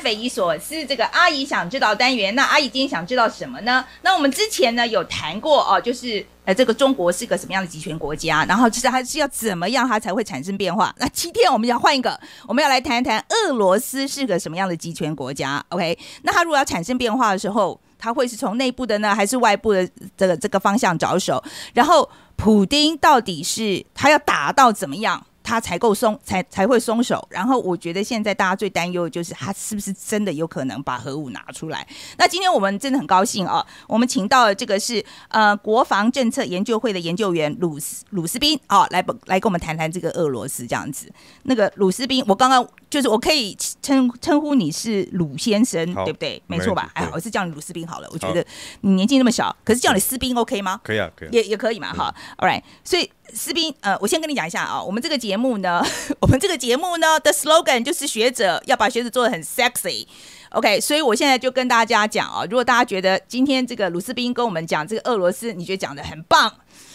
[0.00, 2.34] 匪夷所思这个阿姨想知道单元。
[2.34, 3.84] 那阿姨今天想知道什么呢？
[4.02, 10.94] 那我们之前呢有谈过哦，就是呃这个中国是个什么样的集权国家，然后其实它是要怎么样它才会产生变化。
[10.98, 15.64] 那今天我们要换一个，我们要来谈一谈俄罗斯是个什么样的集权国家。
[15.68, 21.42] OK，那它如果要产生变化的时候，它会是从内部的呢，还是外部的这个这个方向着手？
[21.74, 25.26] 然后普丁到底是他要打到怎么样？
[25.50, 27.26] 他才够松，才才会松手。
[27.28, 31.84] 然后我觉得现在大家最担忧的就是他是不是真的有可能把核武拿出来。
[32.16, 41.12] 那今天我们真的很高兴啊，我们请到了这个是呃国防政策研究会的研究员鲁斯鲁斯宾啊，来来跟我们谈谈这个俄罗斯这样子。
[41.42, 46.42] 那个鲁斯宾，我刚刚就是我可以称称呼你是鲁先生，对不对？
[46.46, 46.90] 没错吧？
[46.94, 48.08] 哎，我是叫你鲁斯宾好了。
[48.12, 48.44] 我觉得
[48.82, 50.80] 你年纪那么小，可是叫你斯宾 OK 吗？
[50.82, 52.14] 可以啊，可以，也也可以嘛，哈。
[52.38, 53.10] All right，所以。
[53.32, 55.80] 斯宾，呃，我先跟你讲一下啊，我们这个节目呢，
[56.18, 66.52] 我们这个节目呢的 slogan 就是学者要把学者做的很 sexy，OK，所以我现在就跟大家讲啊，如果大家觉得今天这个鲁斯宾跟我们讲这个俄罗斯，你觉得讲的很棒，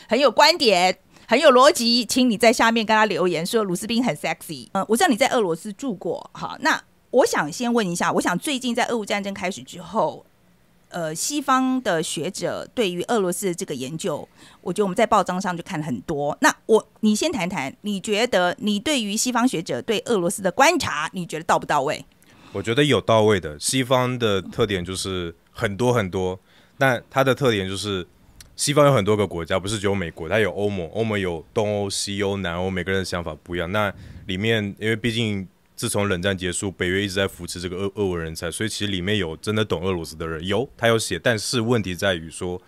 [0.09, 4.68] 很有观点，很有逻辑，请你在下面跟他留言说鲁斯宾很 sexy。
[4.73, 6.81] 嗯，我知道你在俄罗斯住过，好，那
[7.12, 10.26] 我想先问一下，我想最近在俄乌战争开始之后。
[10.90, 14.26] 呃，西方的学者对于俄罗斯的这个研究，
[14.62, 16.38] 我觉得我们在报章上就看了很多。
[16.40, 22.06] 那我，你先谈谈，你觉得你对于西方学者对俄罗斯的观察，你觉得到不到位？
[22.53, 23.59] 我觉得有到位的。
[23.59, 26.40] 西方的特点就是很多很多，
[26.78, 28.08] 但它的特点就是
[28.56, 33.72] 西方有很多个国家，不是只有美国，它有欧盟，欧盟有东欧、西欧、南欧，每个人的想法不一样。
[33.72, 33.94] 那
[34.28, 35.47] 里面，因为毕竟。
[35.78, 42.62] 自从冷战结束，北约一直在扶持这个俄俄文人才，所以其实里面有真的懂俄罗斯的人，有他有写，但是问题在于说，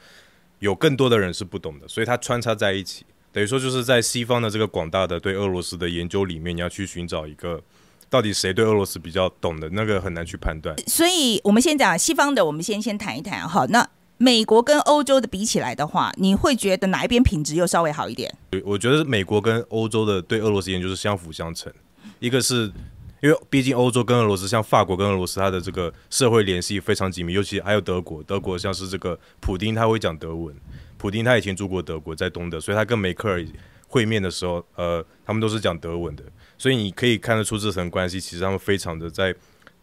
[0.59, 7.63] 有更多的人是不懂的，所以他穿插在一起，等于说就是在西方的这个广大的对俄罗斯的研究里面，你要去寻找一个
[8.09, 10.75] 到底谁对俄罗斯比较懂的那个很难去判断。
[10.85, 13.66] 所以我们先讲西方的，我们先先谈一谈哈。
[13.69, 18.33] 那美国跟欧洲的比起来的话，你会觉得哪一边品质又稍微好一点？
[18.50, 21.72] 对，我觉得美国跟欧洲的对俄罗斯研究是相辅相成，
[22.19, 22.72] 一个是。
[23.19, 28.22] 因为毕竟欧洲跟俄罗斯，像法国跟俄罗斯，它的这个社会联系非常紧密，尤其还有德国。
[28.22, 30.56] 德国像是这个普丁，他会讲德文。
[31.00, 33.44] 普丁他以前住过德国，在东德，所以他跟梅克尔
[33.88, 36.23] 会面的时候，呃，他们都是讲德文的。
[36.59, 39.33] 所以你可以看得出这层关系，其实他们非常的在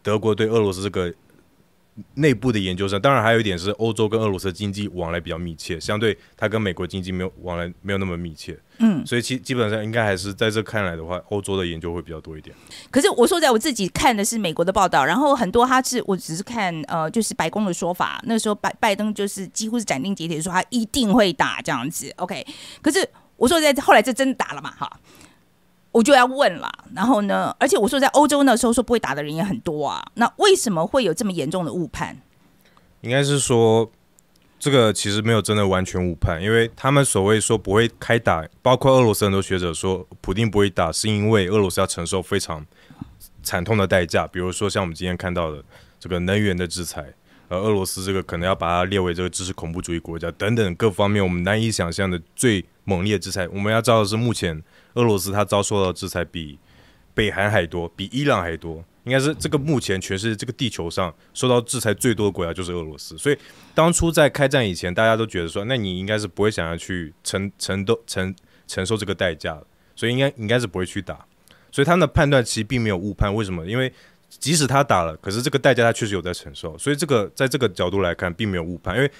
[0.01, 1.13] 德国对俄罗斯这个。
[2.15, 12.53] 内部的研究生，当然还有一点是欧洲跟俄罗斯经济往来比较密切，相对它跟美国经济没有往来没有那么密切，嗯，所以其基本上应该还是在这看来的话，欧洲的研究会比较多一点。
[12.91, 22.45] 可是我说在我自己看的是美国的报道，然后很多他是我只是看呃，就是白宫的说法，那时候拜拜登就是几乎是斩钉截铁说他一定会打这样子，OK。
[22.81, 23.07] 可是
[23.37, 24.99] 我说在后来这真的打了嘛，哈。
[25.95, 27.55] 我就要问了，然后呢？
[27.57, 32.17] 而且我说在欧洲那时候说不会打的人也很多啊，那为什么会有这么严重的误判？
[32.99, 33.89] 应该是说
[34.59, 42.65] 这个其实没有真的完全误判，因为他们所谓说不会开打，包括俄罗斯很多学者说普丁不会打，是因为俄罗斯要承受非常
[43.41, 45.63] 惨痛的代价，比如说像我们今天看到的
[45.97, 47.05] 这个能源的制裁，
[47.47, 53.47] 呃，俄罗斯这个可能要把它列为这个支持恐怖主义国家等等各方面我们难以想象的最猛烈制裁。
[53.49, 54.63] 我们要知道的是目前。
[54.95, 56.57] 俄罗斯它遭受到制裁比
[57.13, 63.17] 北韩还多，比伊朗还多，应该是这个目前全世界这个地球上受到制裁最多的国家就是俄罗斯。
[63.17, 63.37] 所以
[63.73, 68.33] 当初在开战以前，大家都觉得说，那你应该是不会想要去承承都承
[68.67, 69.61] 承受这个代价
[69.97, 71.25] 所以应该应该是不会去打。
[71.71, 73.35] 所以他们的判断其实并没有误判。
[73.35, 73.65] 为什么？
[73.67, 73.91] 因为
[74.39, 76.77] 即使他打了，可是这个代价他确实有在承受。
[76.77, 78.95] 所以这个在这个角度来看，并没有误判。
[78.95, 79.11] 因为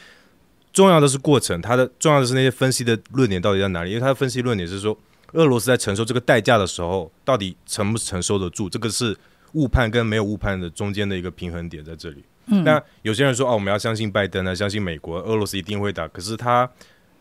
[0.73, 3.91] 重要的是过程，他的重要的是那些分析的论点到底在哪里？
[3.91, 4.97] 因为他的分析论点是说。
[5.33, 8.69] 俄罗斯在承受这个代价的时候，到底承不承受得住？
[8.69, 9.13] 这个是
[9.51, 12.23] 误判跟没有误判的中间的一个平衡点在这里。
[12.63, 16.07] 那有些人说哦，我们要相信拜登啊，相信美国，俄罗斯一定会打。
[16.07, 16.69] 可是他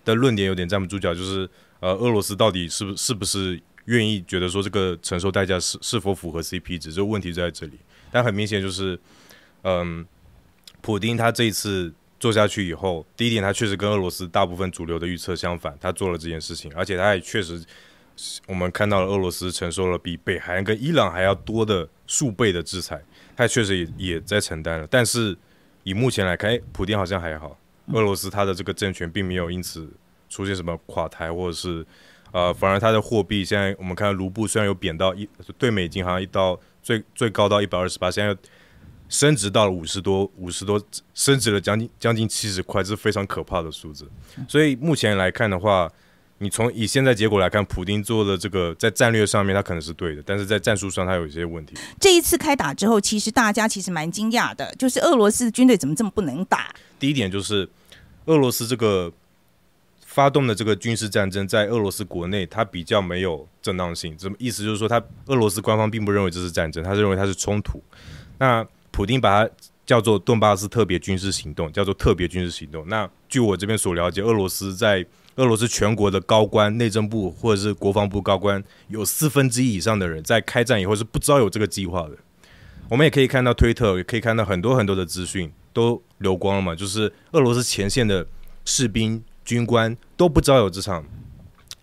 [0.05, 1.49] 的论点有点站不住脚，就是
[1.81, 6.93] 呃，俄罗斯到底是不是不是愿意觉得说这个承受代价是是否符合 CP 值？
[6.93, 7.79] 这个问题就在这里。
[8.11, 8.99] 但很明显就是，
[9.63, 10.05] 嗯，
[10.81, 17.65] 普丁他这一次做下去以后，第一点他确实跟俄罗斯大部分主流的预测相反，他做了这件事情，而且他也确实。
[18.47, 23.03] 我们看到了俄罗斯承受了比北韩跟伊朗还要多的数倍的制裁，
[23.35, 24.87] 他确实也也在承担了。
[24.87, 25.37] 但是
[25.83, 27.59] 以目前来看，普京好像还好，
[27.89, 29.91] 俄罗斯他的这个政权并没有因此
[30.29, 31.85] 出现什么垮台，或者是
[32.35, 38.37] 呃，反而它的货币现在我们看卢布虽然有贬到一对美金好像一到最最高到一百二十八，现在
[39.09, 40.83] 升值到了五十多五十多，
[41.15, 44.11] 升值了将近将近七十块，这是非常可怕的数字。
[44.49, 45.89] 所以目前来看的话。
[46.39, 51.75] 你从以现在结果来看，普丁做的这个在战略上面他可能是对的，但是在战术上他有一些问题。
[52.01, 56.75] 这一次开打之后，其实大家其实蛮惊讶的，就是俄罗斯军队怎么这么不能打？
[56.99, 57.67] 第一点就是
[58.25, 59.11] 俄罗斯这个
[60.15, 64.63] 发动的这个军事战争，在俄罗斯国内它比较没有正当性，什么意思？
[64.63, 67.83] 就是说，他俄罗斯官方并不认为这是战争，他认为它是冲突。
[68.39, 69.51] 那普丁把它
[69.85, 72.89] 叫做顿巴斯特别军事行动，叫做特别军事行动。
[72.89, 82.17] 那据我这边所了解，俄罗斯在俄罗斯全国的高官、内政部或者是国防部高官，有四分之一以上的人在开战以后是不知道有这个计划的。
[82.89, 88.25] 我们也可以看到推特，也可以看到很多很多的资讯都流光了嘛，就是俄罗斯前线的
[88.65, 91.05] 士兵、军官都不知道有这场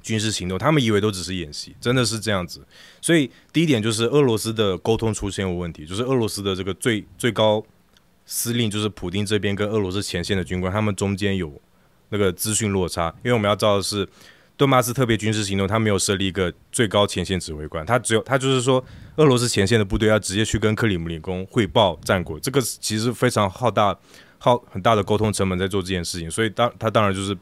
[0.01, 2.65] 军事行动，他们以为都只是演习，真的是这样子。
[3.01, 7.63] 所以第一点就是俄罗斯的沟通出现有问题，就是俄罗斯的这个最最高
[8.25, 11.61] 司令，就是普丁这边跟俄罗斯前线的军官，他们中间有
[12.09, 14.07] 那个资讯落差，因为我们要知道的是。
[14.57, 18.83] 顿巴斯特别军事行动，他没有设立一个最高前线指挥官，他只有他就是说，
[19.15, 23.97] 俄罗斯前线的部队要直接去跟克里姆林宫汇报战果，这个其实非常浩大、
[24.37, 27.35] 耗很大的沟通成本在做这件事情，所以当他当然就是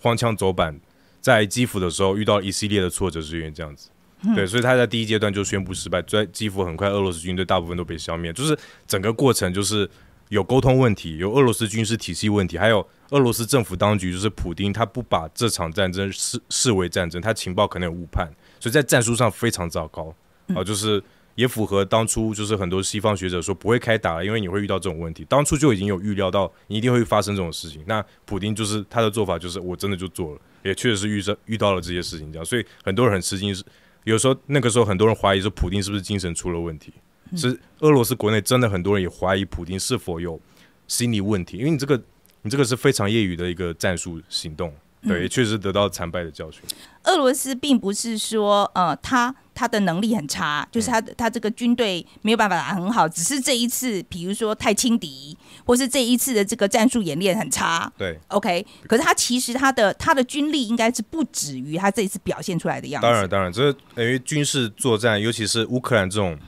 [0.00, 0.78] 荒腔走板，
[1.20, 3.90] 在基辅的时候遇到一系列的挫折，是因为这样子，
[4.34, 9.88] 对，所以他在第一阶段就宣布失败，在基辅很快俄罗斯军队大部分都被消灭，就是整个过程就是
[10.30, 12.86] 有沟通问题，有俄罗斯军事体系问题，还有。
[13.10, 18.30] 俄罗斯政府当局就是普丁，他不把这场战争视视为战争，他情报可能有误判，
[18.60, 20.14] 所以在战术上非常糟糕。
[20.54, 21.02] 啊，就是
[21.40, 27.82] 也符合当初就是很多西方学者说不会开打了，因为你会遇到这种问题，当初就已经有预料到你一定会发生这种事情。
[27.86, 33.64] 那普丁就是他的做法就是我真的就做了，也确实是遇上遇到了这些事情这样，所以很多人很吃惊，是
[34.04, 36.92] 有时候那个时候很多人怀疑说普丁是不是精神出了问题，
[37.36, 40.40] 是俄罗斯国内真的很多人也怀疑普丁是否有
[40.86, 42.00] 心理问题，因为你这个。
[42.42, 46.60] 你这个是非常业余的一个战术行动，对，确实得到惨败的教训。
[47.04, 57.90] 俄罗斯并不是说，呃，他他的能力很差，就是他他这个军队没有办法打很好，只是这一次，比如说太轻敌，或是这一次的这个战术演练很差。
[57.96, 58.66] 对，OK。
[58.86, 63.06] 可是他其实他的他的军力应该是不止于他这一次表现出来的样子。
[63.06, 66.38] 当然，当然，这等于军事作战，尤其是乌克兰这种。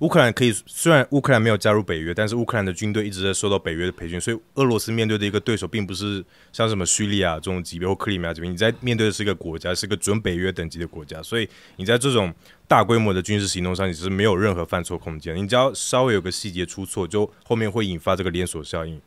[0.00, 12.32] 乌克兰可以，虽然乌克兰没有加入北约，但是乌克兰的军队一直在受到北约的培训，所以俄罗斯面对的一个对手，并不是像什么叙利亚这种级别或克里米亚这边，你在面对的是一个国家，是一个准北约等级的国家，所以你在这种
[12.66, 19.00] 大规模的军事行动上，你是没有任何犯错空间，你只要稍微有个细节出错，就后面会引发这个连锁效应。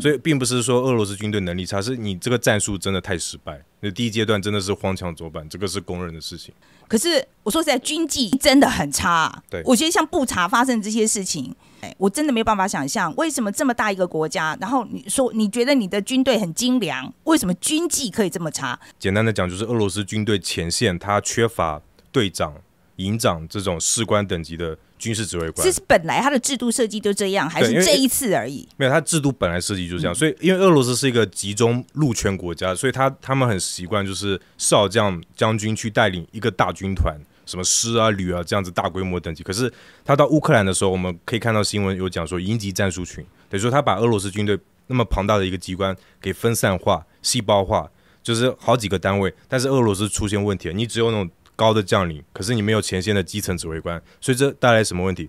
[0.00, 3.60] 所以并不是说俄罗斯军队能力差，是你这个战术真的太失败。
[3.80, 6.54] 那第一阶段真的是荒腔走板，这个是公认的事情。
[6.92, 9.42] 可是我说实在，军纪真的很差。
[9.48, 18.78] 对，我觉得像布查发生这些事情，哎，我真的没有办法想象，为什么这么大一个国家，然后你说你觉得你的军队很精良，为什么军纪可以这么差？
[18.98, 21.80] 简单的讲，就是俄罗斯军队前线它缺乏
[22.10, 22.52] 队长、
[22.96, 24.76] 营长这种士官等级的。
[25.02, 28.68] 军事指挥官，这是本来他的制度设计就这样，还是这一次而已？
[28.76, 30.14] 没有，他制度本来设计就这样。
[30.14, 39.42] 所以，因为俄罗斯是一个集中陆权国家，所以他他们很习惯就是少将将军去带领一个大军团，什么师啊、旅啊这样子大规模等级。
[39.42, 39.68] 可是
[40.04, 44.56] 他到乌克兰的时候，我们可以看到新闻有讲说，营级战术群，等于说他把俄罗斯军队
[44.86, 47.90] 那么庞大的一个机关给分散化、细胞化，
[48.22, 49.34] 就是好几个单位。
[49.48, 51.28] 但是俄罗斯出现问题了，你只有那种。
[51.54, 55.28] 高的将领，可是你没有前线的基层指挥官，所以这带来什么问题？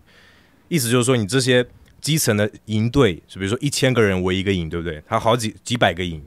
[0.68, 1.66] 意思就是说，你这些
[2.02, 5.04] 基层的营队，就比如说一千个人为一个营，对不对？
[5.08, 6.24] 他好几几百个营，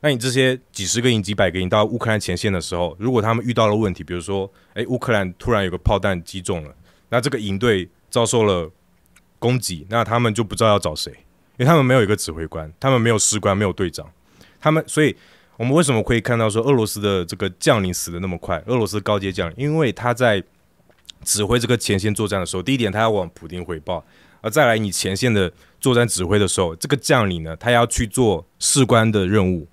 [0.00, 6.74] 那你这些几十个营、几百个营到乌克兰前线的时候，如果他们遇到了问题，比如说，诶，乌克兰突然有个炮弹击中了，
[7.10, 8.70] 那这个营队遭受了
[9.38, 11.10] 攻击，那他们就不知道要找谁，
[11.58, 14.10] 因为他们没有一个指挥官，他们没有士官，没有队长，
[14.60, 15.14] 他们所以。
[15.58, 18.60] 我们为什么可以看到说俄罗斯的这个将领死的那么快？
[18.66, 20.42] 俄罗斯高阶将领，因为他在
[21.22, 24.04] 指挥这个前线作战的时候，第一点他要往普京汇报，
[24.40, 29.68] 而再来你前线的作战指挥的时候，这个将领呢，他要去做士官的任务，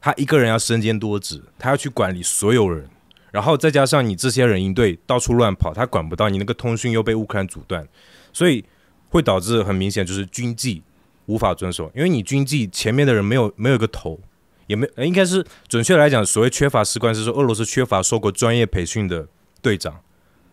[0.00, 2.88] 他一个人要身兼多职，他要去管理所有人，
[3.30, 7.86] 然后再加上你这些人营队到处乱跑，他管不到你那个通讯又被乌克兰阻断，
[8.32, 8.64] 所以
[9.10, 10.82] 会导致很明显就是军纪
[11.26, 14.18] 无法遵守，因为你军纪前面的人没有没有一个头。
[14.66, 19.28] 也没，应该是准确来讲，所谓缺乏士官是说俄罗斯缺乏受过专业培训的
[19.62, 20.00] 队长。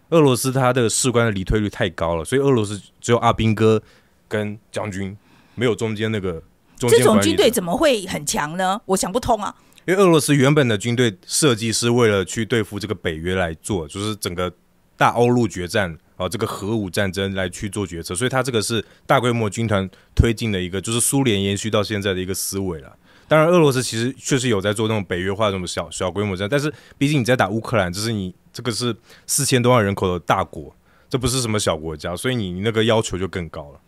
[0.09, 3.81] 俄罗斯他的士官的离退率太高了，所以俄罗斯只有阿兵哥
[4.27, 5.17] 跟将军，
[5.55, 6.41] 没有中间那个。
[6.77, 8.81] 这种军队怎么会很强呢？
[8.87, 9.55] 我想不通啊。
[9.85, 14.51] 因为俄罗斯原本的军队设计是为了去对付这个北约来做，就是整个
[14.97, 22.93] 大欧陆决战啊，这个核武战争来去做决策，所以他这个是大规模军团推进的一个，就是苏联延续到现在的一个思维了。
[23.33, 30.71] 当然，俄罗斯其实确实有在做那种北约化这种小小规模战，但是毕竟你在打乌克兰，这是你这个是四千多万人口的大国，
[31.09, 33.79] 这不是什么小国家，所以你那个要求就更高了。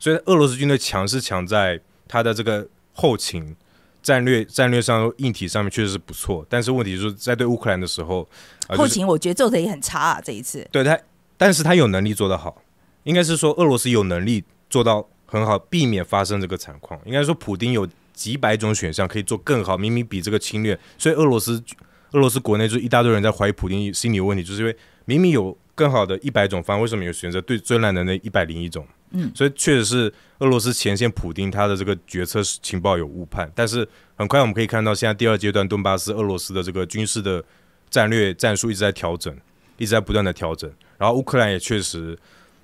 [0.00, 3.54] 所以俄罗斯军队强是强在它的这个后勤、
[4.02, 8.28] 战略、战略上、硬体上面确实是不错，但是问题就是在对乌克兰的时候，
[8.70, 10.20] 后勤我觉得做的也很差啊。
[10.20, 10.98] 这一次，对他，
[11.36, 12.60] 但是他有能力做得好，
[13.04, 17.00] 应该是说俄罗斯有能力做到很好，避免发生这个惨况。
[17.04, 17.88] 应该说，普丁有
[18.18, 21.62] 几百种选项可以做更好，明明比这个侵略，所以俄罗斯
[22.10, 28.84] 俄罗斯国内就一大堆人在怀疑普丁心理有问题，就是因为明明有更好的一百种方案，为什么有选择对最烂的那一百零一种？
[29.10, 37.42] 嗯，所以确实是俄罗斯前线普丁他的这个决策情报有误判，但是很快我们可以看到，现在第二阶段顿巴斯俄罗斯的这个军事的
[37.88, 39.34] 战略战术一直在调整，
[39.78, 40.70] 一直在不断的调整。
[40.98, 42.18] 然后乌克兰也确实，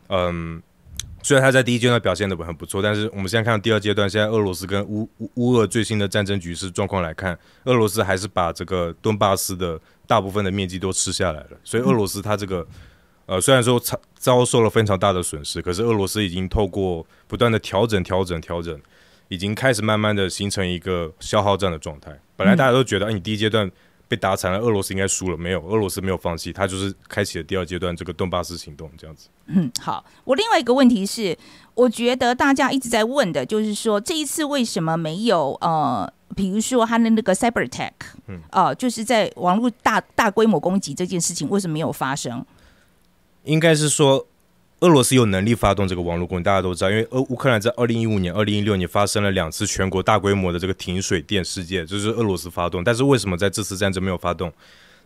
[0.08, 0.61] 嗯，
[1.24, 12.64] 虽然他在第一阶段表现的很不错，但是我们现在看到第二阶段，现在俄罗斯跟乌乌乌俄最新的战争局势状况来看，俄罗斯还是把这个顿巴斯的大部分的面积都吃下来了，所以俄罗斯它这个。
[13.26, 18.78] 呃，虽然说遭遭受了非常大的损失，可是俄罗斯已经透过不断的调整、调整、调整，
[19.28, 22.14] 已经开始慢慢的形成一个消耗战的状态。
[22.36, 23.70] 本来大家都觉得，哎，你第一阶段
[24.14, 29.28] 被打惨了，俄罗斯应该输了，没有，俄罗斯没有放弃，他就是开启了第二阶段这个顿巴斯行动，这样子。
[29.47, 31.37] 嗯，好，我另外一个问题是，
[31.75, 37.90] 我觉得大家一直在问的，就是说这一次为什么没有呃，比如说他的那个 cyber attack，
[38.28, 42.47] 嗯，啊，就是在网络大大规模攻击这件事情，为什么没有发生？
[43.42, 44.25] 应该是说，
[44.84, 52.84] 俄罗斯有能力发动这个网络攻击，大家都知道，因为俄乌克兰在二零一五年、二零一六年发生了两次全国大规模的这个停水电事件，就是俄罗斯发动。
[52.84, 54.52] 但是为什么在这次战争没有发动？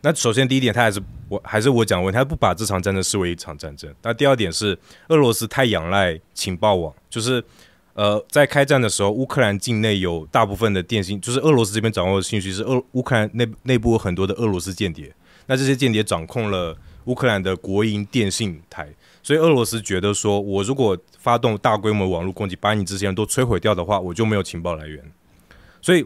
[0.01, 3.89] 那首先第一点，他还是我还是我讲问，他不把这场战争视为一场战争。
[4.03, 4.77] 那第二点是，
[5.11, 7.41] 俄罗斯太仰赖情报网，就是
[7.95, 15.15] 呃，在开战的时候，乌克兰境内有大部分的电信，就是俄罗斯这边掌握的信息是俄乌克兰内内部有很多的俄罗斯间谍，
[15.47, 16.77] 那这些间谍掌控了。
[17.05, 18.87] 乌克兰的国营电信台，
[19.29, 25.05] 所以俄罗斯觉得说，我如果发动大规模网络攻击，把你这些人都摧毁掉的话，我就没有情报来源。
[25.83, 26.03] 所以，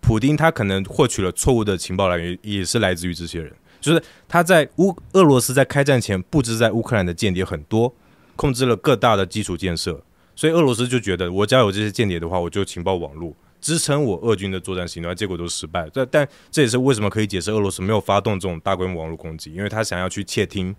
[0.00, 3.52] 普丁他可能获取了错误的情报来源，也是来自于这些人。
[3.80, 7.92] 就是他在乌俄罗斯在开战前布置在乌克兰的间谍很多，
[8.36, 10.00] 控制了各大的基础建设，
[10.36, 13.34] 所以俄罗斯就觉得，我只要有这些间谍的话，我就情报网络。
[13.60, 15.90] 支撑我俄军的作战行动，结果都失败。
[15.92, 20.72] 但但这也是为什么可以解释俄罗斯没有发动这种大规模网络攻击，因为他想要去窃听，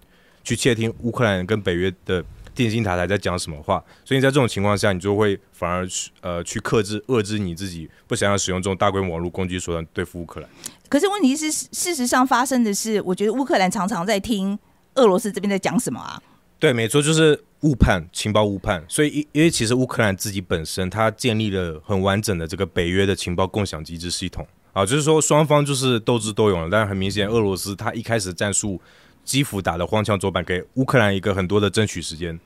[0.48, 2.24] 去窃听乌克兰跟北约的
[2.56, 3.84] 电信塔台在讲什么话。
[4.06, 10.50] 所以在这种情况下，你就会反而去呃去克制遏制你自己，不想要使用这种大规模网络攻击手段对付乌克兰。
[10.88, 14.58] 可是问题是，事实上发生的是，我觉得乌克兰常常在听
[14.96, 16.22] 俄罗斯这边在讲什么啊？
[16.58, 26.70] 对，没错，就是误判情报误判，所以因因为其实乌克兰自己本身它建立了很完整的这个北约的情报共享机制系统啊，就是说双方就是斗智斗勇了。
[26.72, 28.82] 但是很明显，俄罗斯他一开始战术
[29.28, 32.40] 基辅打的荒腔走板，给乌克兰一个很多的争取时间。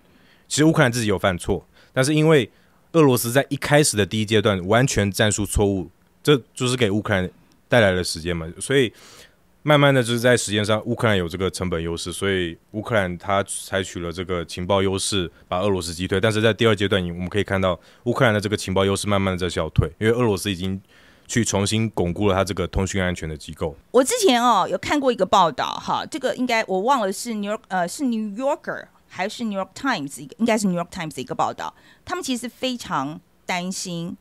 [0.47, 2.49] 其实乌克兰自己有犯错，但是因为
[2.93, 5.89] 俄罗斯在一开始的第一阶段完全战术错误，
[6.23, 7.29] 这就是给乌克兰
[7.69, 8.91] 带来了时间嘛，所以。
[9.63, 16.19] 慢慢的，就是在时间上，乌克兰有这个成本优势，所以乌克兰它采取了这个情报优势，把俄罗斯击退。
[16.19, 20.81] 但是在第二阶段，我们可以看到乌克兰的这个情报优势慢慢的在消退，因为俄罗斯已经
[21.31, 23.73] 去重新巩固了它这个通讯安全的机构。
[23.91, 31.73] 我之前哦有看过一个报道，哈，这个应该我忘了是 New York 呃是 New Yorker 还是 New York Times 一个，应该是 New York Times 的一个报道，
[32.03, 34.17] 他们其实非常担心。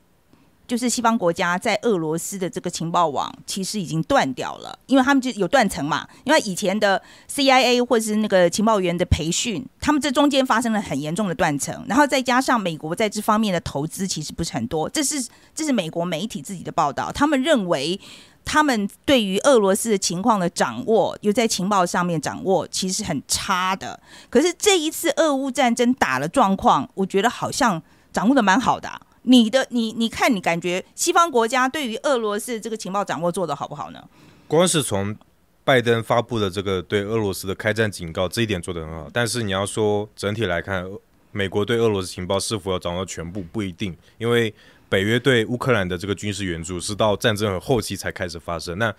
[0.70, 6.06] 就是西方国家在俄罗斯的这个情报网其实已经断掉了，因为他们就有断层嘛。
[6.22, 14.88] 因为以前的 CIA 或者是那个情报员的培训，他们这中间发生了很严重的断层，然后再加上美国在这方面的投资其实不是很多。
[14.88, 15.20] 这是
[15.52, 17.98] 这是美国媒体自己的报道，他们认为
[18.44, 23.98] 他们对于俄罗斯的情况的掌握，又在情报上面掌握其实很差的。
[24.30, 28.88] 可是这一次俄乌战争打了状况，我觉得好像掌握的蛮好的。
[29.22, 34.02] 你的你你看你感觉西方国家对于俄罗斯这个情报掌握做的好不好呢？
[34.48, 35.14] 光是从
[35.62, 40.84] 拜登发布的这个对俄罗斯的开战警告这一点做的很好，但是你要说整体来看，
[41.32, 44.52] 美国对俄罗斯情报是否要掌握全部不一定，因为
[44.88, 48.76] 北约对乌克兰的这个军事援助是到战争后期才开始发生。
[48.78, 48.92] 那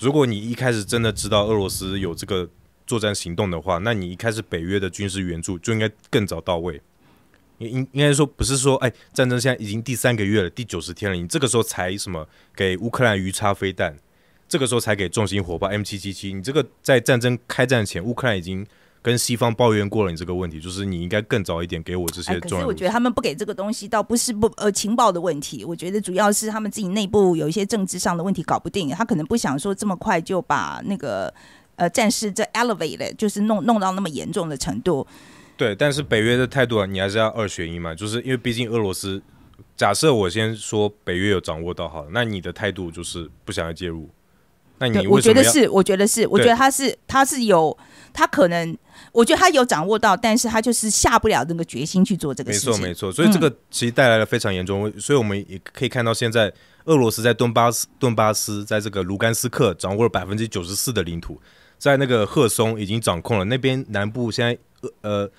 [0.00, 2.48] 如果你一开始真的知道俄罗斯有这个
[2.86, 6.80] 作战行动的话，那你一开始北约的军事援助就应该更早到位。
[7.58, 13.96] 应应该说不是说，哎，战争现在已经第三个月了，第九十天了，你这个时候才什么给乌克兰鱼叉飞弹，
[14.48, 18.66] 这个时候才给重型火炮 M 七七七，你这个在战争开战前，乌克兰已经
[19.02, 22.58] 跟西方抱怨过了你这个问题，就是你应该更早一点给我这些重。
[22.58, 31.32] 是我觉得他们不给这个东西，倒不是不呃情报的问题，我觉得主要是他们自己内部有一些政治上的问题搞不定，他可能不想说这么快就把那个
[31.76, 35.06] 呃战事这 elevate，就是弄弄到那么严重的程度。
[35.56, 39.22] 对，但是北约的态度啊，你还是要二选一嘛，就是因为毕竟俄罗斯，
[39.76, 44.10] 假设我先说北约有掌握到好了，那你的态度就是不想要介入，
[44.78, 45.20] 那你，我？
[45.20, 47.76] 觉得是，我觉得是，我觉得他是他是有
[48.12, 48.76] 他可能，
[49.12, 52.70] 我觉得他有掌握到，但是他就是下不了那个决心去做这个事情。
[52.70, 56.52] 没错没错，所以这个其实带来了非常严重，所以我们也可以看到现在
[56.86, 61.40] 俄罗斯在顿巴斯顿巴斯在这个卢甘斯克掌握了百分之九十四的领土，
[61.78, 64.58] 在那个赫松已经掌控了，那边南部现在
[65.02, 65.30] 呃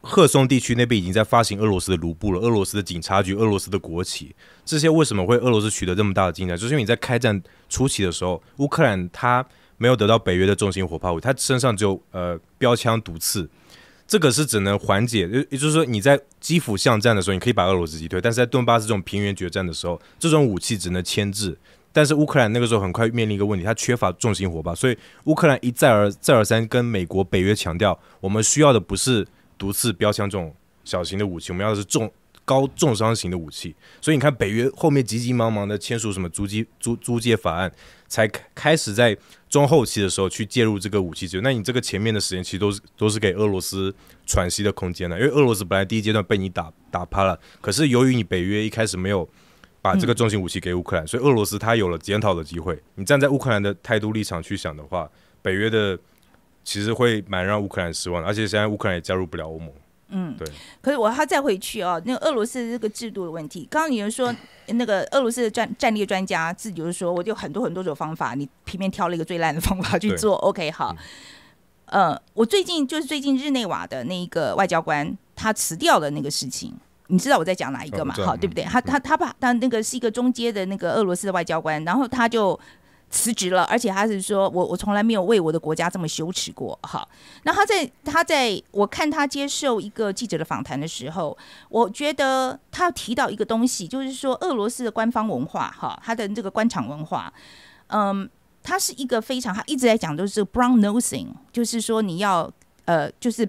[0.00, 6.56] 赫松地区那边已经在发行俄罗斯的卢布了，俄罗斯的警察局、俄罗斯的国旗，这些为什么会俄罗斯取得这么大的进展？
[6.56, 9.44] 就是因为你在开战初期的时候，乌克兰它
[9.78, 13.48] 没有得到北约的重型火炮武，它身上只有呃标枪毒刺。
[14.06, 21.58] 这个是只能缓解，也就是说，你在基辅巷战的时候，你可以把俄罗斯击退，但是在顿巴斯这种平原决战的时候，这种武器只能牵制。
[21.96, 29.26] 但是乌克兰那个时候很快面临一个问题，它缺乏重型火炮，所以乌克兰一再而再而三跟美国、北约强调，我们需要的不是
[29.56, 32.12] 毒刺、标枪这种小型的武器，我们要的是重
[32.44, 33.74] 高重伤型的武器。
[34.02, 37.72] 所以你看，北约后面急急忙忙的签署什么租机租租借法案，
[38.08, 39.16] 才开始在
[39.48, 41.42] 中后期的时候去介入这个武器支援。
[41.42, 43.94] 那你这个前面的时间其实都是 都是给俄罗斯
[44.26, 49.26] 喘息的空间的，因为俄罗斯本来第一阶段被你打打趴了，可是由于你北约一开始没有
[49.86, 52.76] 把这个重型武器给乌克兰，所以俄罗斯他有了检讨的机会。
[52.96, 55.08] 你站在乌克兰的态度立场去想的话，
[55.40, 55.96] 北约的
[56.64, 59.70] 其实会蛮让乌克兰失望的，而且现在乌克兰也加入不了欧盟。
[60.08, 60.44] 嗯，对。
[60.80, 64.34] 可是我要再回去哦，那个俄罗斯这个制度的问题，刚刚你就说
[64.66, 70.34] 那个俄罗斯的战战略专家自己就是说，我就很多很多种方法，你偏偏挑了一个最烂的方法去做。
[70.38, 70.94] OK，好。
[71.86, 76.74] 呃，我最近就是最近日内瓦的那一个外交官他辞掉的那个事情，
[77.08, 78.14] 你知道我在讲哪一个嘛？
[78.14, 78.64] 好，对不对？
[78.64, 82.58] 他他他把他那个是一个中阶的那个俄罗斯的外交官，然后他就
[83.08, 86.76] 辞职了，而且他是说我我从来没有为我的国家这么羞耻过。
[86.82, 87.08] 好，
[87.44, 91.36] 那他在他在我看他接受一个记者的访谈的时候，
[91.68, 97.32] 我觉得他提到一个东西，就是说俄罗斯的官方文化，哈，他的这个官场文化，
[97.86, 98.28] 嗯，
[98.64, 102.50] 他是一个非常他一直在讲都是 brown nosing，就是说你要
[102.86, 103.48] 呃，就是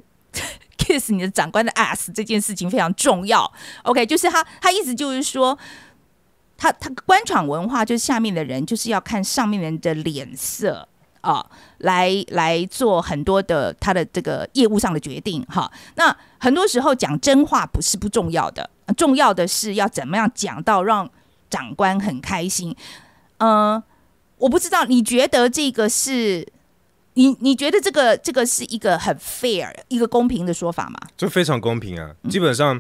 [0.87, 3.51] kiss 你的长官的 ass 这件事情非常重要。
[3.83, 5.57] OK，就是他他意思就是说。
[6.59, 10.87] 他他官场文化就是下面的人就是要看上面人的脸色
[11.21, 11.45] 啊，
[11.77, 15.71] 来来做很多的他的这个业务上的决定哈。
[15.97, 21.07] 那很多时候讲真话不是不重要的，重要的是要怎么样讲到让
[21.47, 22.75] 长官很开心。
[23.37, 23.83] 呃，
[24.39, 26.43] 我不知道你觉得这个是
[27.17, 30.99] 你你觉得这个这个是一个很 fair 一个公平的说法吗？
[31.17, 32.15] 这非常公平啊！
[32.29, 32.79] 基本上，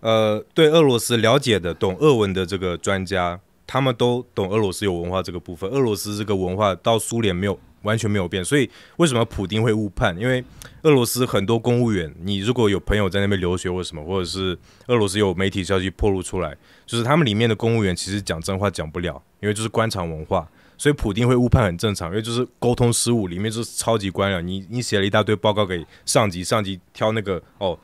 [0.00, 5.68] 呃，对俄罗斯了解的、懂俄文的这个专家，他们都懂俄罗斯有文化这个部分。
[5.68, 10.18] 俄罗斯这个文化到苏联没有完全没有变，所以为什么普丁会误判？
[10.18, 10.42] 因为
[10.80, 20.48] 俄罗斯很多公务员，你如果有朋友在那边留学或什么，或者是俄罗斯有媒体消息暴露出来，就是他们里面的公务员其实讲真话讲不了，因为就是官场文化。
[20.78, 24.40] 所以普丁会误判很正常，因为就是沟通失误，里面就是超级官僚。
[24.40, 27.78] 你你写了一大堆报告给上级，上级挑那个哦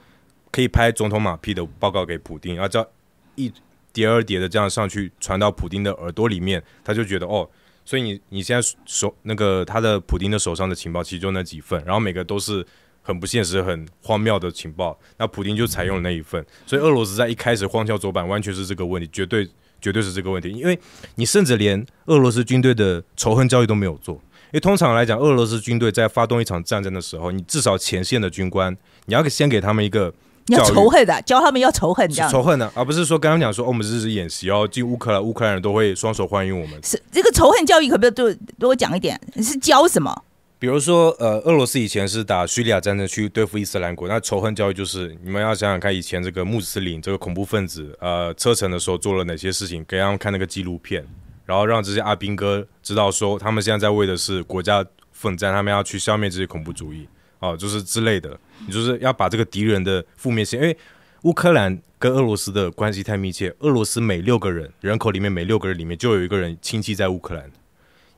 [0.51, 2.87] 可以拍总统马屁的报告给普丁，然后这样
[3.35, 3.53] 一
[3.93, 7.49] 叠二叠的这样上去传到普丁的耳朵里面，他就觉得哦，
[7.85, 12.65] 所以你你现在手那个他的普丁的手上的情报其实就那几份，然后每个都是
[13.03, 19.49] 很不现实、很荒谬的情报，那普丁就采用了那一份，所以俄罗斯在一开始荒腔走板，完全是这个问题，绝对
[19.83, 20.79] 绝对是这个问题，因为
[21.17, 24.15] 你甚至连俄罗斯军队的仇恨教育都没有做。
[24.15, 30.13] 因为通常来讲，俄罗斯军队在发动一场战争的时候，你至少前线的军官，你要先给他们一个
[30.47, 32.31] 你要仇恨的，教他们要仇恨这样。
[32.31, 36.79] 仇恨的，而不是说刚刚讲说，哦，我们这是演习哦，进乌克兰，乌克兰人都会双手欢迎我们。
[36.85, 39.19] 是这个仇恨教育，可不可以多多讲一点？
[39.37, 40.23] 是教什么？
[40.63, 51.05] 比如说，呃，俄罗斯以前是打叙利亚战争去对付伊斯兰国，那仇恨教育就是你们要想想看，以前这个穆斯林这个恐怖分子，呃，车臣的时候做了哪些事情，给他们看那个纪录片，
[51.45, 57.09] 然后让这些阿兵哥知道说，他们现在在为的是国家奋战，他们要去消灭这些恐怖主义，
[57.41, 60.77] 哦，就是之类的，你就是要把这个敌人的负面性，因为
[61.23, 67.51] 乌克兰跟俄罗斯的关系太密切，俄罗斯每六个人人口里面每六个人里面就有一个人亲戚在乌克兰，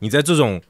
[0.01, 0.61] 你在这种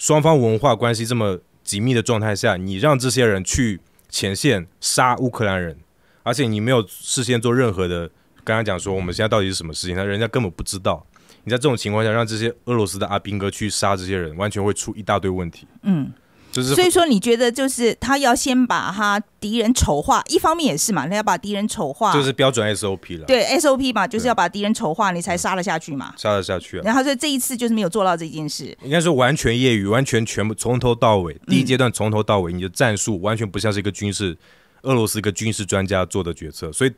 [0.00, 5.76] 双方文化关系这么紧密的状态下，你让这些人去前线杀乌克兰人，
[6.22, 8.08] 而且你没有事先做任何的
[8.42, 11.06] 刚刚讲说我们现在到底是什么事情，那人家根本不知道。
[11.44, 15.66] 你在这种情况下让这些俄罗斯的阿兵哥去杀这些人，完全会出一大堆问题。
[15.82, 16.10] 嗯，
[16.52, 26.12] 就是所以说，你觉得就是他要先把他敌人丑化，一方面也是嘛，他要把敌人丑化，就是标准 SOP 了，对 SOP 嘛，就是要把敌人丑化，你才杀得下去嘛。
[26.16, 26.82] 杀得下去啊。
[26.84, 28.76] 然后所以这一次就是没有做到这件事。
[28.82, 34.36] 应该说完全业余，完全全部从头到尾，第一阶段从头到尾，你的战术完全不像是一个军事
[34.82, 36.92] 俄罗斯一个军事专家做的决策，所以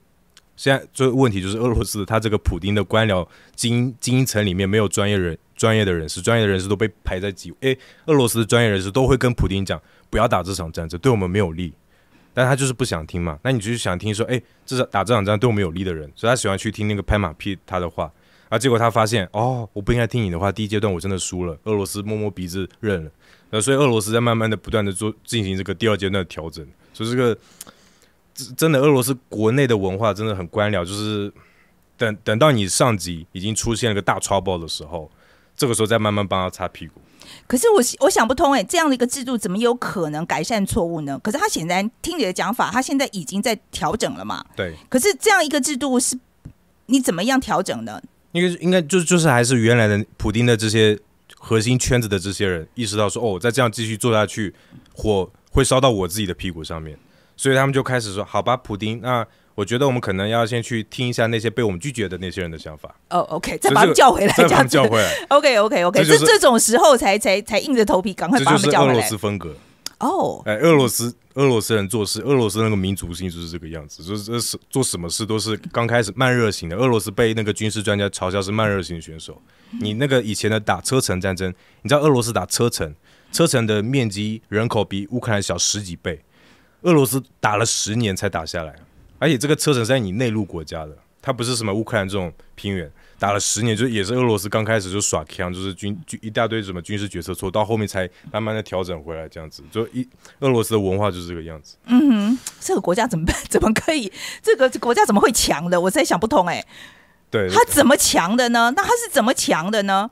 [0.63, 11.73] 现在这个问题就是俄罗斯他这个普丁的官僚精英精英层里面没有专业人专业的人士，专业的人士都被排在几诶，俄罗斯的专业人士都会跟普丁讲不要打这场战争，对我们没有利。
[12.33, 18.09] 但他就是不想听嘛，那你就是想听说，诶，这是打这场战对我们有利的人，所以他喜欢去听那个拍马屁他的话。
[18.49, 20.53] 啊，结果他发现，哦，我不应该听你的话。
[20.53, 23.11] 第一阶段我真的输了，俄罗斯摸摸鼻子认了。
[23.51, 26.65] 呃，所以俄罗斯在慢慢的、不断的做进行这个第二阶段的调整。
[26.93, 27.37] 所以这个
[28.35, 31.33] 真真的，俄罗斯国内的文化真的很官僚，就是
[31.97, 35.11] 等等到你上级已经出现了个大 trouble 的时候，
[35.57, 37.01] 这个时候再慢慢帮他擦屁股。
[37.47, 41.19] 可是我我想不通哎，这样的一个制度怎么有可能改善错误呢？
[41.23, 44.45] 可是他显然听你的讲法，他现在已经在调整了嘛。
[44.57, 46.19] 对，可是这样一个制度是
[46.87, 48.03] 你怎么样调整呢？
[48.33, 50.99] 应该应该就就是还是原来的普丁的这些
[51.39, 54.55] 核心圈子的这些人意识到说，哦，再这样继续做下去，
[54.93, 56.99] 火会烧到我自己的屁股上面，
[57.43, 59.27] 所以他们就开始说，好吧，普丁，那
[59.57, 69.09] 我觉得我们可能要先去听一下那些被我们拒绝的那些人的想法，哦，OK，再把他们叫回来，再把他这样子们叫回来，OK OK OK，这这就是这种时候才才才硬着头皮赶快这把他就是俄罗们叫回来。
[69.09, 69.57] 斯风格。
[69.99, 76.77] 哦，哎，俄罗斯俄罗斯人做事，俄罗斯那个民族性就是这个样子，就是这是做什么事都是刚开始慢热型的。
[76.77, 79.43] 俄罗斯被那个军事专家嘲笑是慢热型选手。
[79.81, 81.53] 你那个以前的打车臣战争，
[81.83, 82.95] 你知道俄罗斯打车臣，
[83.33, 86.21] 车臣的面积人口比乌克兰小十几倍，
[86.83, 88.75] 俄罗斯打了十年才打下来，
[89.19, 92.91] 而且这个车臣是在你内陆国家的，它不是什么乌克兰这种平原。
[93.19, 99.63] 打了十年，就也是俄罗斯刚开始就耍枪，就是军军一大堆什么军事决策错，到后面才慢慢的调整回来，这样子。
[99.71, 100.05] 就一
[100.41, 101.77] 俄罗斯的文化就是这个样子。
[101.87, 104.13] 嗯哼这个国家怎么怎么可以？
[104.43, 105.81] 这个国家怎么会强的？
[105.81, 106.67] 我实在想不通哎，
[107.31, 108.73] 对，他怎么强的呢？
[108.75, 110.11] 那他是怎么强的呢？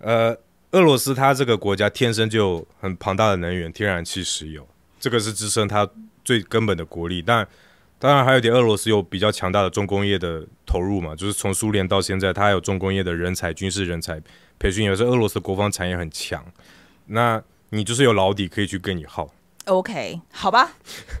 [0.00, 0.36] 呃，
[0.72, 4.68] 俄罗斯它这个国家天生就有很庞大的能源，天然气、石油，
[5.06, 5.88] 这个是支撑它
[6.24, 7.22] 最根本的国力。
[7.22, 7.46] 但
[7.96, 14.20] 当然还有点，俄罗斯有比较强大的重工业的投入嘛，就是从苏联到现在，它还有重工业的人才、军事人才
[14.58, 16.44] 培训，也是俄罗斯国防产业很强。
[17.06, 19.32] 那你就是有老底可以去跟你耗。
[19.66, 20.74] OK，好吧，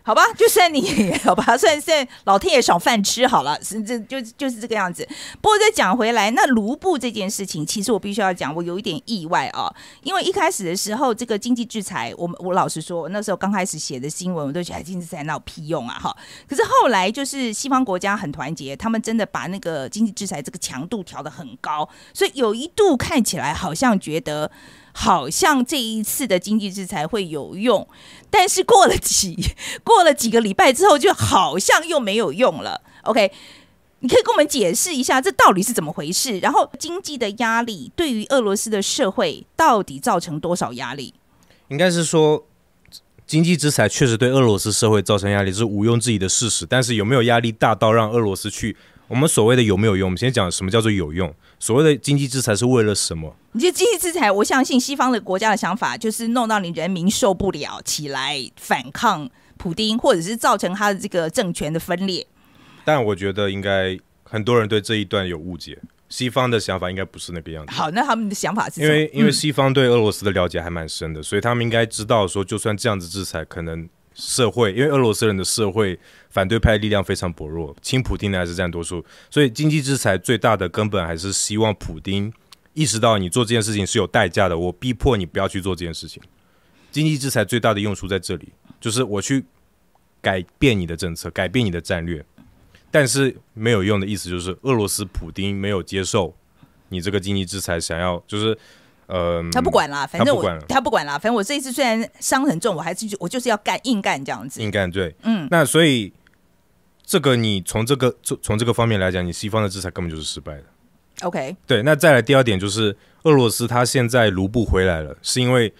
[0.04, 5.04] 好吧，就算你 好吧，算算老天爷赏饭吃好了，是这就就是这个样子。
[5.40, 9.68] 不过再讲回来，那卢布这件事情，其实我必须要讲，我有一点意外啊，
[10.04, 16.16] 因为一开始的时候，这个经济制裁，我们我老实说，那时候刚开始写的新闻，我都觉得经济制裁闹屁用啊哈。
[16.48, 24.48] 可是后来就是西方国家很团结，他们真的把那个经济制裁这个强度调得很高，所以有一度看起来好像觉得。
[24.98, 27.86] 好像这一次的经济制裁会有用，
[28.30, 29.36] 但是过了几
[29.84, 32.80] 过了几个礼拜之后，就好像又没有用了。
[33.02, 33.30] OK，
[33.98, 36.38] 你可以跟我们解释一下这到底是怎么回事？
[36.38, 41.12] 然后经济的压力对于俄罗斯的社会到底造成多少压力？
[41.68, 42.46] 应该是说，
[43.26, 46.64] 经济制裁确实对俄罗斯社会造成压力，是毋庸置疑的事实。
[46.64, 48.74] 但是有没有压力大到让俄罗斯去？
[49.08, 50.08] 我们所谓的有没有用？
[50.08, 51.32] 我们先讲什么叫做有用。
[51.58, 53.34] 所谓的经济制裁是为了什么？
[53.52, 54.30] 你这经济制裁？
[54.30, 62.26] 我相信西方的国家的想法就是弄到你人民受不了，起来反抗普丁，或者是造成他的这个政权的分裂。
[62.84, 67.72] 但我觉得应该很多人对这一段有误解，西方的想法应该不是那个样子。
[67.72, 68.82] 好，那他们的想法是？
[68.82, 75.98] 因为因为嗯西方对俄罗斯的了解还蛮深的，所以他们应该知道说，就算这样子制裁，可能社会因为俄罗斯人的社会
[76.30, 82.32] 反对派力量非常薄弱，亲普丁的还是占多数，所以经济制裁最大的根本还是希望普丁
[82.72, 86.22] 意识到你做这件事情是有代价的，我逼迫你不要去做这件事情。
[86.90, 88.48] 经济制裁最大的用处在这里，
[88.80, 89.44] 就是我去
[90.22, 92.24] 改变你的政策，改变你的战略，
[92.90, 96.34] 但是没有用的意思就是俄罗斯普丁没有接受
[96.88, 98.56] 你这个经济制裁，想要就是
[99.06, 104.60] 呃，他不管啦，反正我他不管啦，反正我这一次虽然伤很重，我还是我就是要干硬干这样子。
[104.60, 106.12] 硬干对，嗯，那所以
[107.04, 110.64] 这个你从这个从从这个方面来讲，你西方的制裁根本就是失败的。
[111.22, 115.72] OK，对，那再来第二点就是俄罗斯它现在卢布回来了，是因为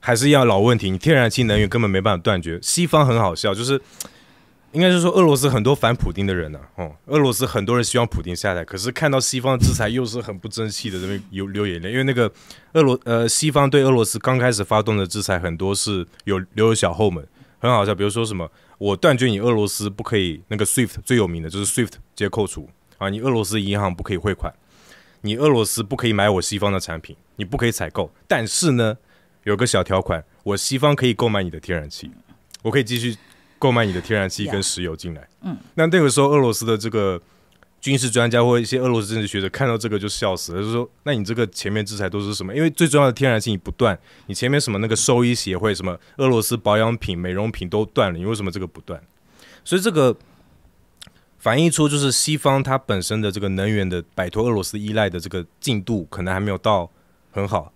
[0.00, 2.58] 还是要老问题，你天然气能源根本没办法断绝。
[2.62, 3.78] 西方很好笑，就是
[4.72, 12.30] 应该是说俄罗斯很多反普丁的人呢、哦，俄罗斯很多人希望普丁下台，可是看到西方制裁又是很不争气的，这边有流眼泪，因为那个
[12.72, 17.26] 俄罗呃西方对俄罗斯刚开始发动的制裁很多是有留有小后门，
[17.58, 24.52] 很好笑，比如说什么我断绝你俄罗斯不可以那个 SWIFT 最有名的就是 SWIFT 直接扣除啊，你俄罗斯银行不可以汇款。
[25.22, 28.08] 你俄罗斯不可以买我西方的产品，你不可以采购。
[28.28, 28.96] 但是呢，
[29.42, 32.08] 有个小条款，我西方可以购买你的天然气，
[32.62, 33.16] 我可以继续
[33.58, 35.28] 购买你的天然气跟石油进来。
[35.42, 37.20] 嗯，那那个时候俄罗斯的这个
[37.80, 42.54] 军事专家或一些俄罗斯政治学者看到这个就笑死了，就说：那你这个前面制裁都是什么？
[42.54, 49.00] 因为最重要的天然气你不断，你前面什么那个兽医协会、什么俄罗斯保养品、美容品都断了，你为什么这个不断？
[49.64, 50.16] 所以这个
[51.38, 56.90] 反映出就是西方它本身的这个能源的摆脱俄罗斯依赖的这个进度可能还没有到
[57.30, 57.72] 很好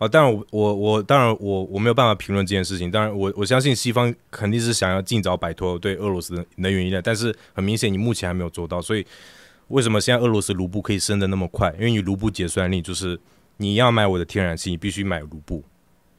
[0.00, 0.08] 啊。
[0.08, 2.90] 当然我，我我当然我我没有办法评论这件事情。
[2.90, 8.82] 当然我，我相信西方肯定是想要尽早摆脱对俄罗斯的能源依赖，但是很明显你目前还没有做到。
[8.82, 9.06] 所以
[9.68, 11.72] 为什么现在俄罗斯卢布可以升的那么快？
[11.78, 13.16] 因为你卢布结算力就是
[13.58, 15.62] 你要买我的天然气，你必须买卢布。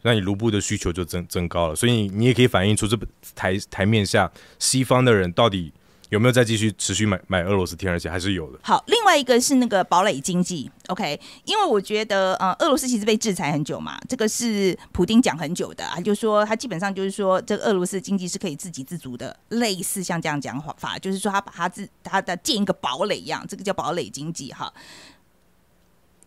[0.04, 2.98] 那你卢布的需求就增增高了，所以你也可以反映出这
[3.36, 5.72] 台台面下西方的人到底
[6.12, 8.60] 有没有再继续持续买买俄罗斯天然气，还是有的。
[8.62, 24.74] 好，另外一个是那个堡垒经济，OK，因为我觉得呃，俄罗斯其实被制裁很久嘛，这个是普丁讲很久的啊，就说他基本上就是说，这个俄罗斯经济是可以自给自足的，类似像这样讲法，就是说他把他自他的建一个堡垒一样，这个叫堡垒经济哈。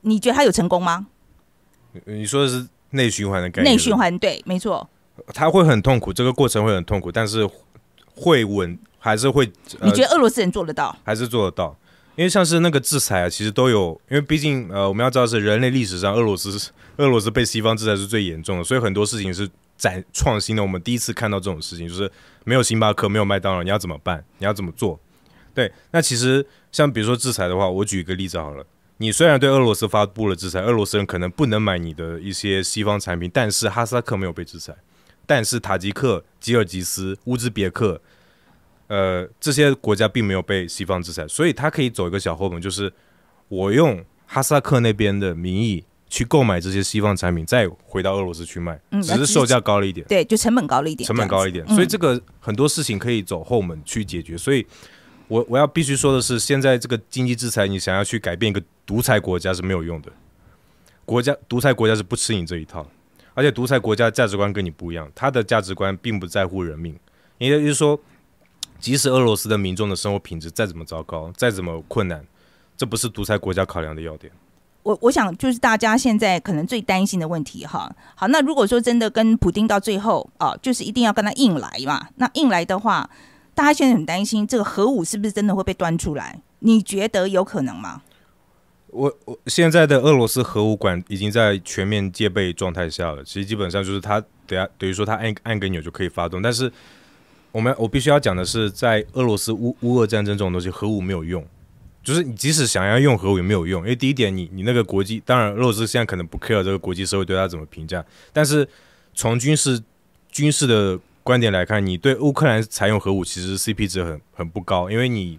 [0.00, 1.06] 你觉得他有成功吗？
[2.06, 4.88] 你说的是内循环的概念，内循环对，没错。
[5.34, 7.46] 他会很痛苦，这个过程会很痛苦，但是
[8.14, 9.44] 会稳，还是会。
[9.78, 10.96] 呃你觉得俄罗斯人做得到？
[11.04, 11.76] 还是做得到？
[12.16, 20.62] 因为像是那个制裁啊，其实都有，因为毕竟呃，我们要知道是人类历史上俄罗斯是俄罗斯被西方制裁是最严重的，所以很多事情是展创新的。
[20.62, 22.10] 我们第一次看到这种事情，就是
[22.44, 24.24] 没有星巴克，没有麦当劳，你要怎么办？
[24.38, 24.98] 你要怎么做？
[25.52, 28.64] 对，那其实像比如说制裁的话，我举一个例子好了。
[28.98, 34.72] 你虽然对俄罗斯发布了制裁，俄罗斯人可能不能买你的一些西方产品，但是哈萨克没有被制裁，
[35.26, 38.00] 但是塔吉克、吉尔吉斯、乌兹别克，
[38.86, 42.92] 呃，这些国家并没有被西方制裁，所以他可以走一个小后门，就是
[43.48, 50.06] 我用哈萨克那边的名义去购买这些西方产品，再回到俄罗斯去卖，嗯只是售价高了一点。
[50.06, 54.36] 对，就成本高了一点，成本高一点，所以这个很多事情可以走后门去解决。
[54.36, 54.64] 所以
[55.28, 60.12] 我我要必须说的是，现在这个经济制裁，你想要去改变一个独裁国家是没有用的。
[61.06, 62.86] 国家独裁国家是不吃你这一套，
[63.34, 66.98] 而且独裁国家价值观跟你不一样，他的价值观并不在乎人命，
[67.38, 67.98] 也就是说，
[68.84, 72.22] 即使俄罗斯的民众的生活品质再怎么糟糕，再怎么困难，
[72.76, 74.30] 这不是独裁国家考量的要点。
[74.82, 77.90] 我我想就是大家现在可能最担心的问题哈。
[78.14, 82.08] 好，那如果说真的跟普丁到最后啊，就是一定要跟他硬来嘛。
[82.16, 83.08] 那硬来的话，
[83.54, 86.42] 大家现在很担心这个核武是不是真的会被端出来？
[86.58, 88.02] 你觉得有可能吗？
[88.88, 96.70] 我我现在的俄罗斯核武馆已经在全面戒备状态下了，其实基本上就是他等下等于说他按按个钮就可以发动，但是
[97.54, 101.46] 我们我必须要讲的是，在俄罗斯乌乌俄战争这种东西，核武没有用，
[102.02, 108.68] 就是你即使想要用核武也没有用，因为第一点你你那个国际，当然俄罗斯现在可能不 care 这个国际社会对他怎么评价，但是
[109.14, 109.80] 从军事
[110.32, 115.38] 军事的观点来看，你对乌克兰采用核武其实 CP 值很很不高，因为你。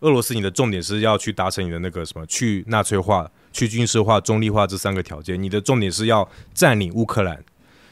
[0.00, 5.42] 俄罗斯，你的重点是要去达成你的那个什么，去纳粹化、去军事化、中立化这三个条件。
[5.42, 7.42] 你的重点是要占领乌克兰，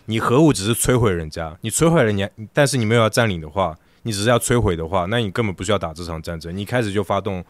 [0.07, 6.57] 你核武只是摧毁人家，你摧毁人家，但是你没有要占领的话，你只是要摧毁的话，那你根本不需要打这场战争。
[6.57, 7.45] 你一开始就发动，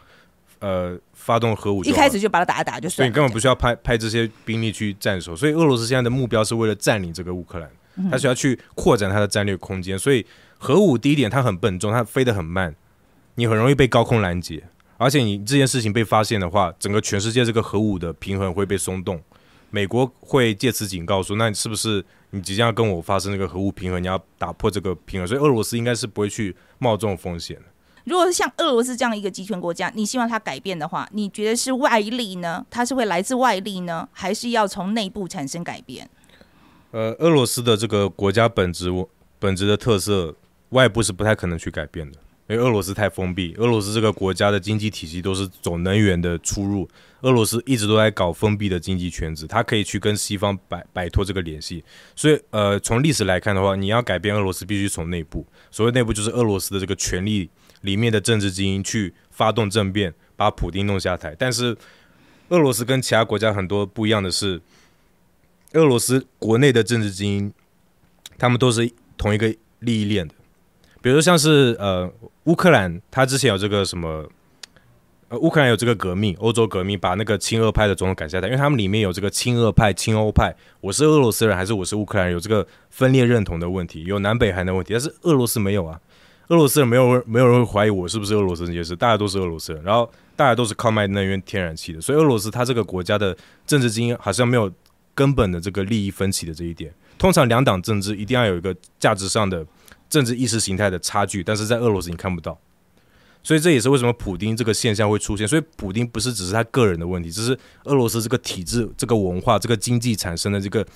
[0.58, 5.34] 呃，发动核武就一，开始就把它打一打就算了，所以你根本不需要派派这些兵力去战守。
[5.34, 7.70] 所以俄罗斯现在的目标是为了占领这个乌克兰，
[8.10, 9.98] 他需要去扩展它的战略空间。
[9.98, 10.24] 所以
[10.58, 12.74] 核武第一点，它很笨重，它飞得很慢，
[13.36, 14.62] 你很容易被高空拦截。
[14.98, 19.20] 而且你这件事情被发现的话，整个全世界这个核武的平衡会被松动。
[19.70, 25.28] 美国会借此警告说，那你是不是你即将要跟我发生这个核武平衡，你要打破这个平衡？
[25.28, 27.62] 所以俄罗斯应该是不会去冒这种风险的。
[28.04, 32.64] 如果是像俄罗斯这样一个集权国家，你希望它改变的话，你觉得是外力呢？
[32.70, 36.08] 它是会来自外力呢，还是要从内部产生改变？
[36.90, 38.88] 呃，俄罗斯的这个国家本质
[39.38, 40.34] 本质的特色，
[40.70, 42.18] 外部是不太可能去改变的。
[42.48, 46.88] 因为俄罗斯太封闭，俄罗斯这个国家的经济体系都是走能源的出入，
[47.22, 51.82] 俄罗斯一直都在搞封闭的经济圈子，它可以去跟西方摆摆脱这个联系。
[52.14, 55.46] 所以，呃，从历史来看的话，你要改变俄罗斯，必须从内部。
[55.70, 57.48] 所谓内部，就是俄罗斯的这个权力
[57.80, 61.34] 里面的政治精英去发动政变，把普丁弄下台。
[61.38, 61.76] 但是，
[62.48, 64.60] 俄罗斯跟其他国家很多不一样的是，
[65.74, 67.52] 俄罗斯国内的政治精英，
[68.36, 70.34] 他们都是同一个利益链的。
[71.00, 72.12] 比如说像是呃
[72.44, 74.28] 乌克兰，他之前有这个什么，
[75.38, 85.98] 乌克兰有这个革命，欧洲革命把那个亲俄派的总统赶下台，因为他们里面有这个亲俄派、亲欧派，我是俄罗斯人还是我是乌克兰人，有这个分裂认同的问题，有南北韩的问题，但是俄罗斯没有啊，
[86.48, 94.70] 俄罗斯人没有人没有人会怀疑我是不是俄罗斯人这件事，大家都是俄罗斯人，然后大家都是靠卖能源天然气的，所以俄罗斯它这个国家的政治精英好像没有
[95.14, 96.92] 根本的这个利益分歧的这一点。
[97.18, 99.64] 通常两党政治一定要有一个价值上的
[100.10, 102.58] 政治意识形态的差距，但是在俄罗斯你看不到，
[103.42, 105.46] 所以这也是为什么普丁这个现象会出现。
[105.46, 110.86] 所以普丁不是只是他个人的问题，只是俄罗斯这个体制、这个文化、这个经济产生的这个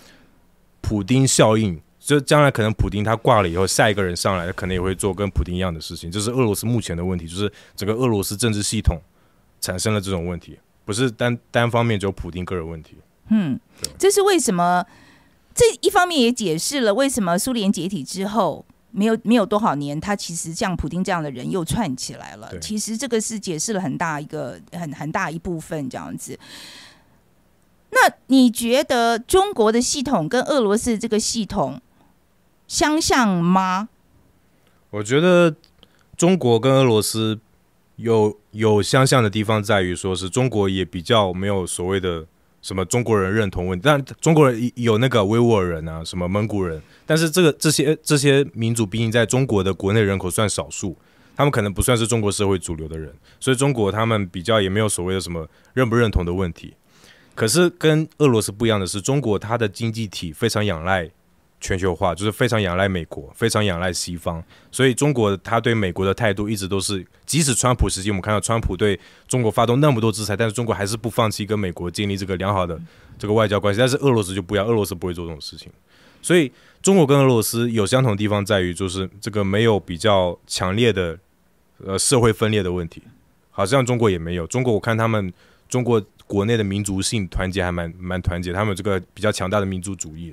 [0.80, 1.80] 普丁效应。
[1.98, 6.08] 就将来可能普丁他挂了以后，下一个人上来，可能也会做跟普丁一样的事情。
[6.08, 9.00] 这是俄罗斯目前的问题，就是整个俄罗斯政治系统
[9.60, 12.96] 产生了这种问题，不是单单方面只有普丁个人问题。
[13.30, 13.58] 嗯，
[13.98, 14.84] 这是为什么？
[15.52, 18.64] 这一方面也解释了为什么苏联解体之后
[18.96, 22.58] 没有没有多少年，他其实像普丁这样的人又串起来了。
[22.58, 26.38] 其实这个是解释了很大一个很很大一部分这样子。
[27.90, 31.80] 那你觉得中国的系统跟俄罗斯这个系统？
[32.66, 33.90] 相像吗？
[34.90, 35.54] 我觉得
[36.16, 37.38] 中国跟俄罗斯
[37.96, 42.26] 有有相像的地方，在于说是中国也比较没有所谓的
[42.66, 50.96] 什么中国人认同问题，但中国人有那个维吾尔人啊，什么蒙古人，但是这个这些这些民族毕竟在中国的国内人口算少数，
[51.36, 56.74] 他们可能不算是中国社会主流的人，所以中国他们比较也没有所谓的什么认不认同的问题。
[57.36, 61.08] 可是跟俄罗斯不一样的是，中国它的经济体非常仰赖。
[61.60, 72.78] 全球化就是非常仰赖美国，非常仰赖西方，所以中国他对美国的态度一直都是，即使川普时期我们看到川普对中国发动那么多制裁，但是中国还是不放弃跟美国建立这个良好的
[73.18, 73.80] 这个外交关系。
[73.80, 75.72] 但是俄罗斯就不一样，俄罗斯不会做这种事情。
[76.20, 76.50] 所以
[76.82, 81.18] 中国跟俄罗斯有相同的地方在于，就是这个没有比较强烈的
[81.84, 83.02] 呃社会分裂的问题，
[83.50, 84.46] 好像中国也没有。
[84.46, 85.32] 中国我看他们
[85.68, 90.30] 中国国内的民族性团结还蛮蛮团结，他们这个比较强大的民族主义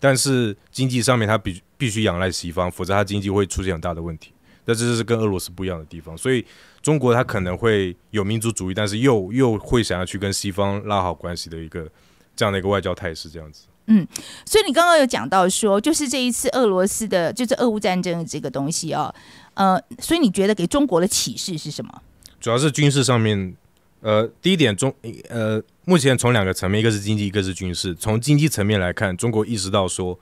[0.00, 4.32] 但是经济上面，它必必须仰赖西方，否则它经济会出现很大的问题。
[4.64, 6.16] 那这就是跟俄罗斯不一样的地方。
[6.16, 6.44] 所以
[6.82, 11.88] 中国它可能会有民族主义，但是又又会想要去跟西方拉好关系的一个
[12.36, 13.66] 这样的一个外交态势，这样子。
[13.86, 14.06] 嗯，
[14.44, 19.14] 所以你刚刚有讲到说，就是这一次俄罗斯的，就是俄乌战争的这个东西哦，
[19.54, 22.02] 呃，所以你觉得给中国的启示是什么？
[22.40, 23.56] 主要是军事上面。
[24.00, 24.94] 呃，第一点，中
[25.28, 27.94] 呃，目前从两个层面，一个是经济，一个是军事。
[27.94, 30.20] 从经济层面来看，中国意识到说，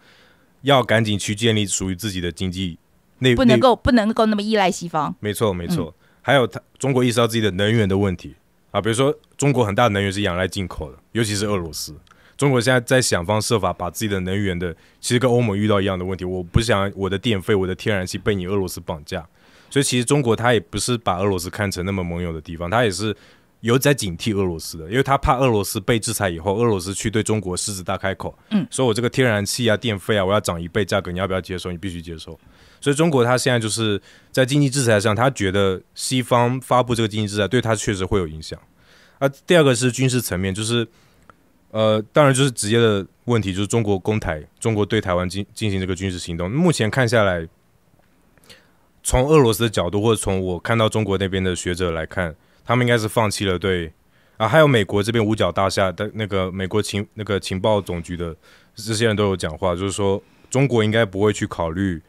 [0.63, 2.79] 要赶紧去建立属于自己的经济
[3.19, 5.13] 内，不能够不能够那么依赖西方。
[5.19, 5.93] 没错，没错。
[6.23, 8.37] 还有，他中国意识到自己的能源的问题
[8.71, 11.93] 啊，比如说，中国很大的能源是仰赖进口的，尤其是俄罗斯。
[12.37, 19.27] 中国现在在想方设法把自己的能源的，其实跟欧盟遇到一样的问题，我不想我的电费、我的天然气被你俄罗斯绑架。
[19.69, 23.13] 所以，其实中国它也不是把俄罗斯看成那么盟友的地方，它也是。
[23.61, 31.73] 有在警惕俄罗斯的，因为他怕俄罗斯被制裁以后，俄罗斯去对中国狮子大开口，嗯，说我这个天然气啊、电费啊，我要涨一倍价格，你要不要接受？
[31.73, 32.39] 你必须接受。
[32.81, 38.61] 所以中国他现在就是在经济制裁上，他觉得西方发布这个经济制裁对他确实会有影响。
[39.19, 40.87] 啊，第二个是军事层面，就是
[41.71, 46.49] 呃，当然就是直接的问题，就是中国攻台，中国对台湾进进行这个军事行动。
[46.51, 47.49] 目前看下来，
[49.03, 52.37] 从俄罗斯的角度，或者从我看到中国那边的学者来看。
[52.67, 53.93] 他们应该是放弃了对
[54.37, 58.37] 啊，还有美国这边五角大厦的那个美国情那个情报总局的
[58.75, 62.03] 这些人都有讲话，就是说中国应该不会去考虑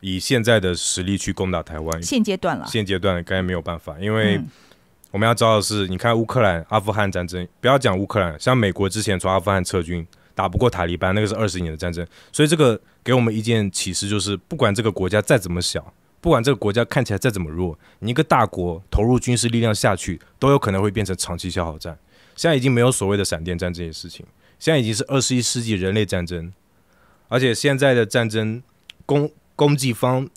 [0.00, 2.02] 以现在的实力去攻打台湾。
[2.02, 4.40] 现阶段了，现阶段应该没有办法，因为
[5.12, 15.92] 我们要知道的是，你看乌克兰、阿富汗战争，不要讲乌克兰，像美国之前从阿富汗撤军，打不过塔利班，那个是二十年的战争，所以这个给我们一件启示，就是不管这个国家再怎么小。
[16.22, 21.98] 不管这个国家看起来再怎么弱，你一个大国投入军事力量下去，都有可能会变成长期消耗战。
[22.36, 24.24] 现在已经没有所谓的闪电战这些事情，
[24.56, 26.52] 现在已经是二十一世纪人类战争。
[27.26, 28.62] 而且现在的战争
[29.04, 30.28] 攻攻击方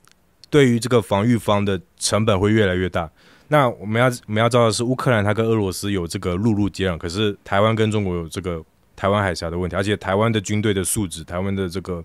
[0.49, 3.07] 对于这个防御方的成本会越来越大。
[3.49, 8.59] 那我们要我们要知道的是，乌克兰它跟俄罗斯有这个陆路接壤，可是台湾跟中国有这个
[8.95, 12.03] 台湾海峡的问题，而且台湾的军队的素质，台湾的这个。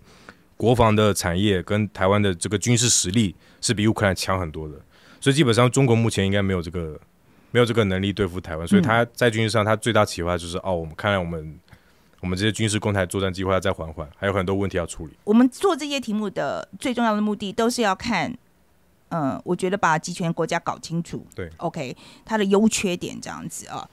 [0.61, 4.75] 国防的产业跟台湾的这个军事实力是比乌克兰强很多的，
[5.21, 6.99] 所以基本上中国目前应该没有这个
[7.51, 11.59] 没有这个能力对付台湾，所以他在军事上他最大启发就是哦，我们看来我们
[12.21, 15.13] 我们这些军事攻台作战计划要再缓缓，还有很多问题要处理。
[15.25, 18.37] 我们做这些题目的最重要的目的都是要看，
[19.09, 23.89] 嗯，我觉得把集权国家搞清楚，对，OK，它的优缺点这样子啊。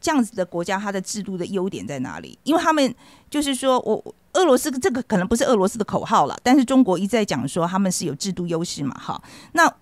[0.00, 2.38] 这样子的国家，它的制度的优点在哪里？
[2.42, 2.94] 因为他们
[3.28, 8.94] 就是说，我俄罗斯这个可能不是俄罗斯的口号了，但是中国一再讲说他们是有制度优势嘛。
[8.98, 9.22] 哈，
[9.52, 9.72] 那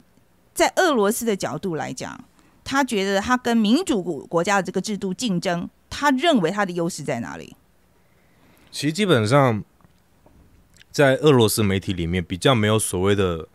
[0.55, 2.25] 在俄罗斯的角度来讲，
[2.65, 7.57] 他觉得他跟民主国家的这个制度竞争，他认为他的优势在哪里？
[8.71, 9.63] 其实基本上，
[10.91, 13.49] 在俄罗斯媒体里面，比较没有所谓的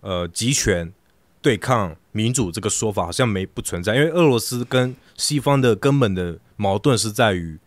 [0.00, 0.92] 呃集权
[1.40, 1.96] 对抗。
[2.14, 7.58] 民主这个说法好像没不存在，因为俄罗斯跟西方的根本的矛盾是在于，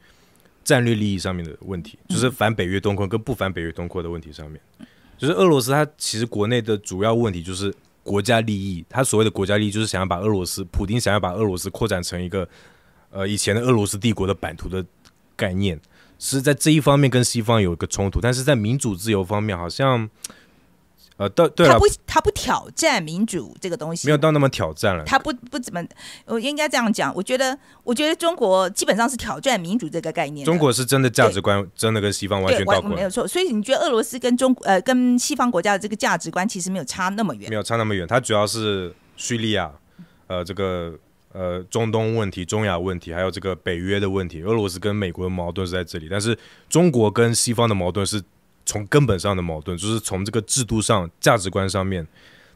[0.66, 4.59] 战略利益上面的问题，就是反北约东扩跟不反北约东扩的问题上面。
[5.18, 8.84] 就是俄罗斯，它其实国内的主要问题就是国家利益。
[8.89, 12.45] 它所谓的国家利益，就是想要把俄罗斯，普京想要把俄罗斯扩展成一个
[13.11, 14.86] 呃以前的俄罗斯帝国的版图的
[15.38, 15.80] 概念，
[16.20, 20.09] 是在这一方面跟西方有一个冲突，但是在民主自由方面好像。
[21.18, 25.03] 呃，对对了，他不他不挑战民主这个东西，没有到那么挑战了。
[25.05, 25.82] 他不不怎么，
[26.26, 27.13] 我应该这样讲。
[27.16, 30.45] 我觉得，我觉得中国基本上是挑战民主这个概念。
[30.45, 33.26] 中国是真的价值观真的跟西方完全倒没有错。
[33.26, 38.05] 所以你觉得俄罗斯跟中呃跟西方国家的这个价值观其实没有差那么远，没有差那么远。
[38.05, 39.72] 它主要是叙利亚，
[40.28, 40.93] 呃，这个
[41.32, 44.41] 呃中东问题、中亚问题，还有这个北约的问题。
[44.41, 46.38] 俄罗斯跟美国的矛盾是在这里，但是
[46.68, 48.22] 中国跟西方的矛盾是。
[48.66, 52.05] 从根本上的矛盾，就是从这个制度上、价值观上面，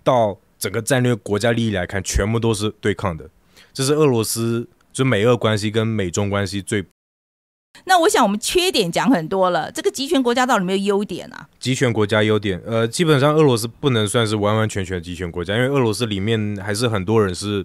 [0.03, 3.29] 到整个战略国家利益来看，全部都是对抗的。
[3.71, 6.85] 这是俄罗斯就美俄关系跟美中关系最……
[7.85, 11.47] 那我想我们缺点讲很多了，这个集权国家到底有没有优点啊？
[11.59, 17.63] 集权国家优点，呃，基本上俄罗斯不能算是完完全全的集权国家，因为俄罗斯里面还是很多人是，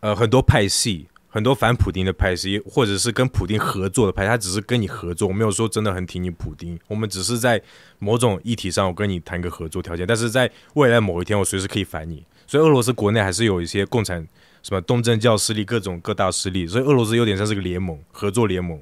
[0.00, 1.06] 呃，很多派系。
[1.34, 6.78] 很多反普丁的派系，或者是跟普丁合作的派，他只是跟你合作，我没有说真的很挺你普丁。
[6.88, 7.60] 我们只是在
[7.98, 12.22] 某种议题上，我跟你谈个合作条件，但是在未来某一天，我随时可以反你。
[12.46, 14.28] 所以俄罗斯国内还是有一些共产
[14.62, 16.66] 什么东正教势力，各种各大势力。
[16.66, 18.78] 所以俄罗斯有点像是个联盟，合作联盟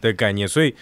[0.00, 0.48] 的概念。
[0.48, 0.74] 所以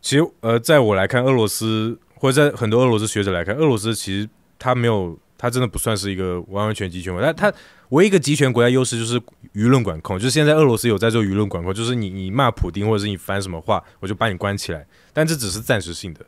[0.00, 4.26] 其实呃，在我来看，俄罗斯或者在很多俄罗斯学者来看，俄罗斯其实
[4.58, 7.52] 他没有，他真的不算是一个完完全全集权国，但他。
[7.90, 9.18] 唯一一个集权国家优势就是
[9.54, 14.86] 舆论管控，就是现在俄罗斯有在做舆论管控，就是你你骂普丁或者是你翻什么话，我就把你关起来。
[15.12, 16.20] 但这只是暂时性的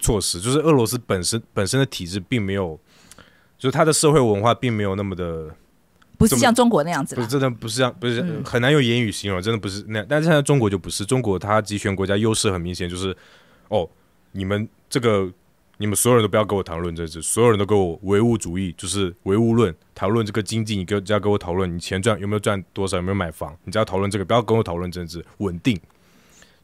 [0.00, 2.78] 措施，就是俄罗斯本身本身的体制并没有，
[3.56, 5.54] 就是它的社会文化并没有那么的，
[6.18, 10.06] 不是像中国那样子，不是真的不是像，不是很难用言语形容，真的不是那样。
[10.08, 13.16] 但是现在中国就不是，中国它集权国家优势很明显，就是
[13.68, 13.88] 哦，
[14.32, 15.30] 你们这个。
[15.78, 20.76] 你们所有人都不要跟我谈论政治，所有人都跟我唯物主义，就是唯物论，讨论这个经济。
[20.76, 25.24] 你跟只要跟我讨论你钱赚有没有赚多少，有没有买房，你只要讨论这个，不要跟我讨论政治。
[25.38, 25.78] 稳定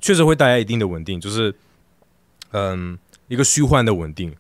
[0.01, 1.55] 确实会带来一定的稳定，就是
[2.53, 2.99] 嗯
[3.29, 4.35] 一个虚幻的稳定。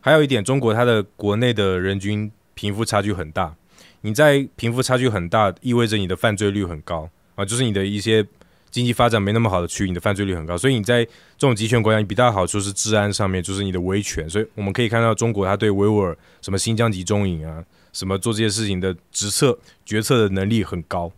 [0.00, 3.54] 还有一点，中国它的国内的人均贫富差距很大，
[4.00, 8.26] 你在贫富差距很大，意味着你的犯罪率很高啊，就是你的一些。
[8.74, 14.28] 经济发展没那么好的区域，你的犯罪率很高，所以你在这种集权国家，你比较好处是治安上面，就是你的维权。
[14.28, 17.62] 所以我们可以看到，中国它对维吾尔什么新疆集中营啊，
[17.92, 19.56] 什么做这些事情的决策
[19.86, 21.08] 决策的能力很高。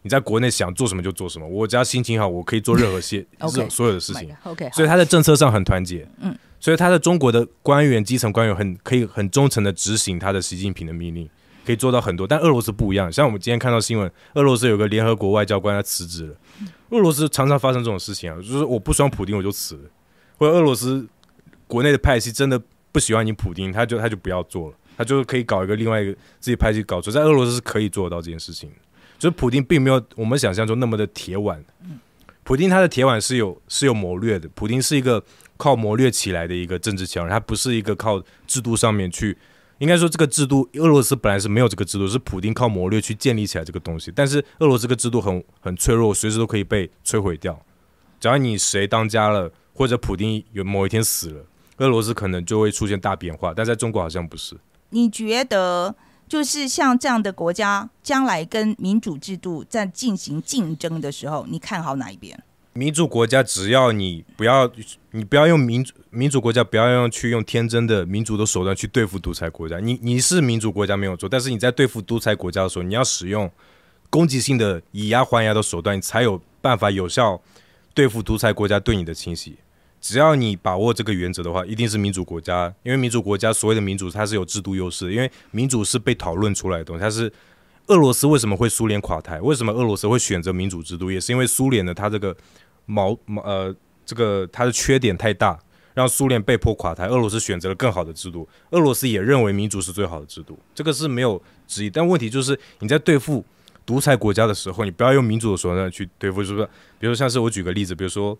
[0.00, 3.22] 你在国内想做什么就做什么，我只要心情好，我可以做任何些
[3.68, 4.34] 所有的事情。
[4.44, 6.08] OK，所以他在政策上很团结。
[6.22, 11.28] 嗯，所以他的中国的官员、基层官员很可以很忠诚的执行他的习近平的命令，
[11.66, 12.26] 可以做到很多。
[12.26, 16.34] 但俄罗斯不一样，像我们今天看到新闻，俄罗斯有个联合国外交官他辞职了。
[16.94, 19.78] 俄罗斯常常发生这种事情啊，就是我不喜欢普丁，我就辞。
[20.38, 21.06] 或者俄罗斯
[21.66, 22.60] 国内的派系真的
[22.92, 27.14] 不喜欢你普丁，他就他就不要做了，他就可以搞一个另外一个自己派系搞出来。
[27.14, 28.70] 在俄罗斯是可以做到这件事情，
[29.18, 31.64] 就是普丁并没有我们想象中那么的铁腕。
[32.42, 35.22] 普丁他的铁腕是有是有谋略的，普丁是一个
[35.56, 39.36] 靠谋略起来的一个政治强人，他不是一个靠制度上面去。
[39.78, 44.12] 应该说，这个制度，俄罗斯本来是没有这个制度，是普丁靠谋略去建立起来这个东西。
[44.14, 47.60] 但是，俄罗斯这个制度很很脆弱，随时都可以被摧毁掉。
[48.20, 51.44] 只要你谁当家了，或者普丁有某一天死了，
[51.78, 53.52] 俄罗斯可能就会出现大变化。
[53.54, 54.56] 但在中国好像不是。
[54.90, 55.94] 你觉得，
[56.28, 62.40] 就是像这样的国家，将来跟民主制度在进行竞争的时候，你看好哪一边？
[62.74, 64.68] 民主国家，只要你不要，
[65.12, 69.78] 你不要用民主民主国家，不要用去用天真的民主的手段去对付独裁国家。
[69.78, 73.48] 你你是民主国家没有错，但是你在对付独裁国家的时候，你要使用
[74.10, 77.40] 攻击性的以牙还牙的手段，你才有办法有效
[77.94, 79.56] 对付独裁国家对你的侵袭。
[80.00, 87.32] 只要你把握这个原则的话，一定是民主国家，因为民主国家所谓的民主，它是有制度优势，因为民主是被讨论出来的东西，它是。
[87.88, 89.38] 俄罗斯为什么会苏联垮台？
[89.42, 91.10] 为什么俄罗斯会选择民主制度？
[91.10, 92.34] 也是因为苏联的它这个
[92.86, 93.74] 毛毛呃
[94.04, 95.58] 这个它的缺点太大，
[95.94, 97.06] 让苏联被迫垮台。
[97.06, 101.90] 俄罗斯选择了更好的制度，俄罗斯也认为民主是最好的制度，这个是没有质疑。
[101.90, 103.44] 但问题就是你在对付
[103.86, 106.68] 独裁国家的时候，你不要用民主的手段去对付，是不是？
[106.98, 108.36] 比如像是我举个例子，比如说，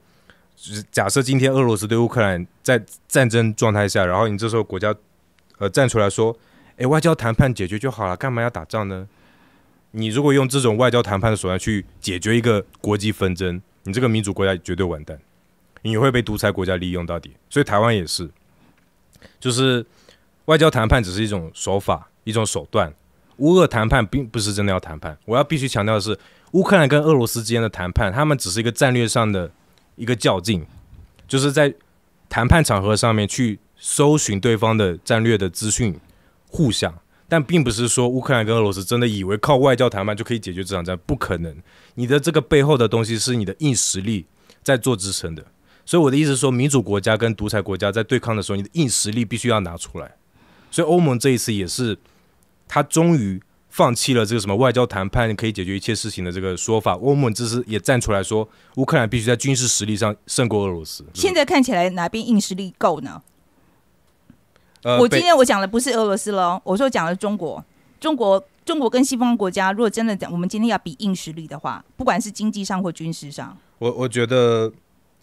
[0.90, 4.94] 假设今天俄罗斯对乌克兰在战争状态下，然后你这时候国家
[5.58, 6.36] 呃站出来说，
[6.76, 9.06] 诶，外交谈判解决就好了，干嘛要打仗呢？
[9.92, 15.18] 你如果用这种外交谈判的手段去解决一个国际纷争，你这个民主国家绝对完蛋，
[15.82, 17.34] 你会被独裁国家利用到底。
[17.48, 18.28] 所以台湾也是，
[19.38, 19.84] 就是
[20.46, 22.92] 外交谈判只是一种手法、一种手段。
[23.38, 25.18] 乌俄谈判并不是真的要谈判。
[25.24, 26.18] 我要必须强调的是，
[26.52, 29.50] 乌克兰跟俄罗斯之间的谈判，他们只是一个战略上的
[29.96, 30.64] 一个较劲，
[31.26, 31.74] 就是在
[32.28, 35.98] 谈判场合上面去搜寻对方的战略的资讯
[36.48, 36.94] 互相，
[37.34, 41.52] 但并不是说乌克兰跟俄罗斯真的以为靠外交谈判就可以解决这场战，不可能。
[41.96, 44.24] 你的这个背后的东西是你的硬实力
[44.62, 45.44] 在做支撑的。
[45.84, 50.14] 所以我的意思是说，民主国家跟独裁国家在对抗的时候，你的硬实力必须要拿出来。
[50.70, 51.98] 所以欧盟这一次也是，
[52.68, 56.92] 他终于放弃了这个什么外交谈判可以解决一切事情的这个说法。
[56.92, 61.04] 欧盟这次也站出来说，乌克兰必须在军事实力上胜过俄罗斯。
[61.14, 63.20] 现在看起来哪边硬实力够呢？
[64.84, 67.62] 呃，我今天我讲的不是俄罗斯喽，我说讲的是中国，
[67.98, 68.42] 中国。
[68.64, 74.72] 中国跟西方国家，如果真的讲，我们今天要比硬实力的话，不管是经济上或军事上，我我觉得，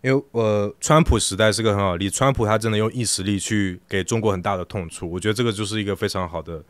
[0.03, 6.64] 因为呃，川普时代是个很好的例子，川普他真的用硬实力去给中国很大的痛处，我觉得这个就是一个非常好的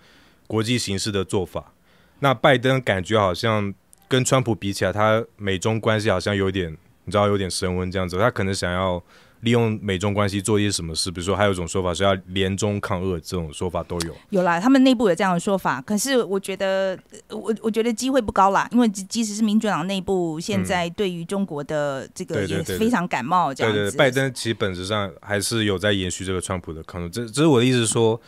[0.47, 1.73] 国际形势的做法。
[2.19, 3.73] 那拜登感觉好像
[4.07, 6.71] 跟川普比起来，他美中关系好像有点，
[7.03, 9.03] 你知道有点升温这样子，他可能想要
[9.41, 14.15] 利用美中关系做一些什么事，比如说还有一种说法是要联中抗俄，这种说法都有。
[14.29, 23.79] 有啦，他们内部有这样的说法，可是我觉得，呃我我觉得机会不高啦，因为即即使是民主党内部现在对于中国的这个也非常感冒，这样子。
[23.79, 27.11] 对对，拜登其实本质上还是有在延续这个川普的抗争。
[27.11, 28.19] 这这是我的意思是说，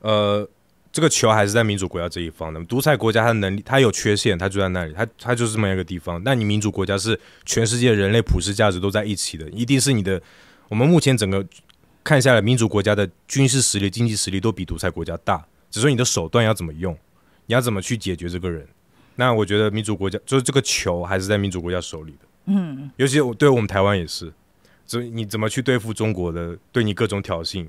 [0.00, 0.48] 呃，
[0.94, 2.64] 这个球还是在民主国家这一方的。
[2.66, 6.22] 独裁国家它的能力，它有缺陷，它就在那里，它它就是这么一个地方。
[6.24, 10.22] 那你民主国家是全世界人类普世价值都在一起的，一定是你的。
[10.68, 11.44] 我们目前整个
[12.04, 16.96] 看下来，民主国家的军事实力、经济实力都比独裁国家大，只是你的手段要怎么用，
[17.46, 18.64] 你要怎么去解决这个人。
[19.16, 22.18] 那我觉得民主国家就是这个球还是在民主国家手里的。
[22.44, 24.32] 嗯，尤其我对我们台湾也是，
[24.86, 27.66] 所以你怎么去对付中国的对你各种挑衅，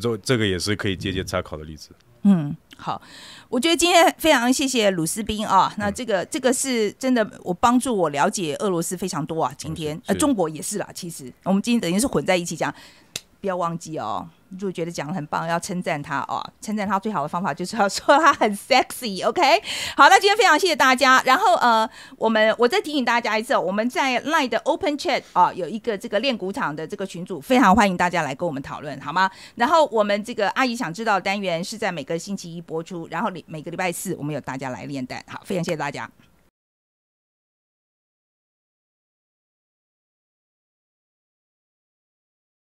[0.00, 1.90] 这这个也是可以借鉴参考的例子。
[1.92, 2.13] 嗯，
[2.76, 3.00] 好，
[3.48, 9.52] 我觉得今天非常谢谢鲁斯宾啊，那嗯这个这个是真的，我帮助我了解俄罗斯非常多啊。
[9.56, 11.32] 今天呃，中国也是啦，其实。
[11.44, 12.74] 我们今天等于是混在一起讲，
[13.44, 14.26] 不要忘记哦。
[14.52, 19.42] 如果觉得讲的很棒，要称赞他哦，称赞他最好的方法就是要说他很 sexy，OK？、
[19.94, 21.20] 好，那今天非常谢谢大家。
[21.26, 21.86] 然后呃，
[22.16, 29.30] 我们我再提醒大家一次，我们在 Line 的 Open Chat 啊、有一个这个练鼓场的这个群组，非常欢迎大家来跟我们讨论，好吗？
[29.56, 35.22] 然后我们这个阿姨想知道单元是在每个星期一播出，然后礼每个礼拜四我们有大家来练蛋。
[35.28, 36.08] 好，非常谢谢大家。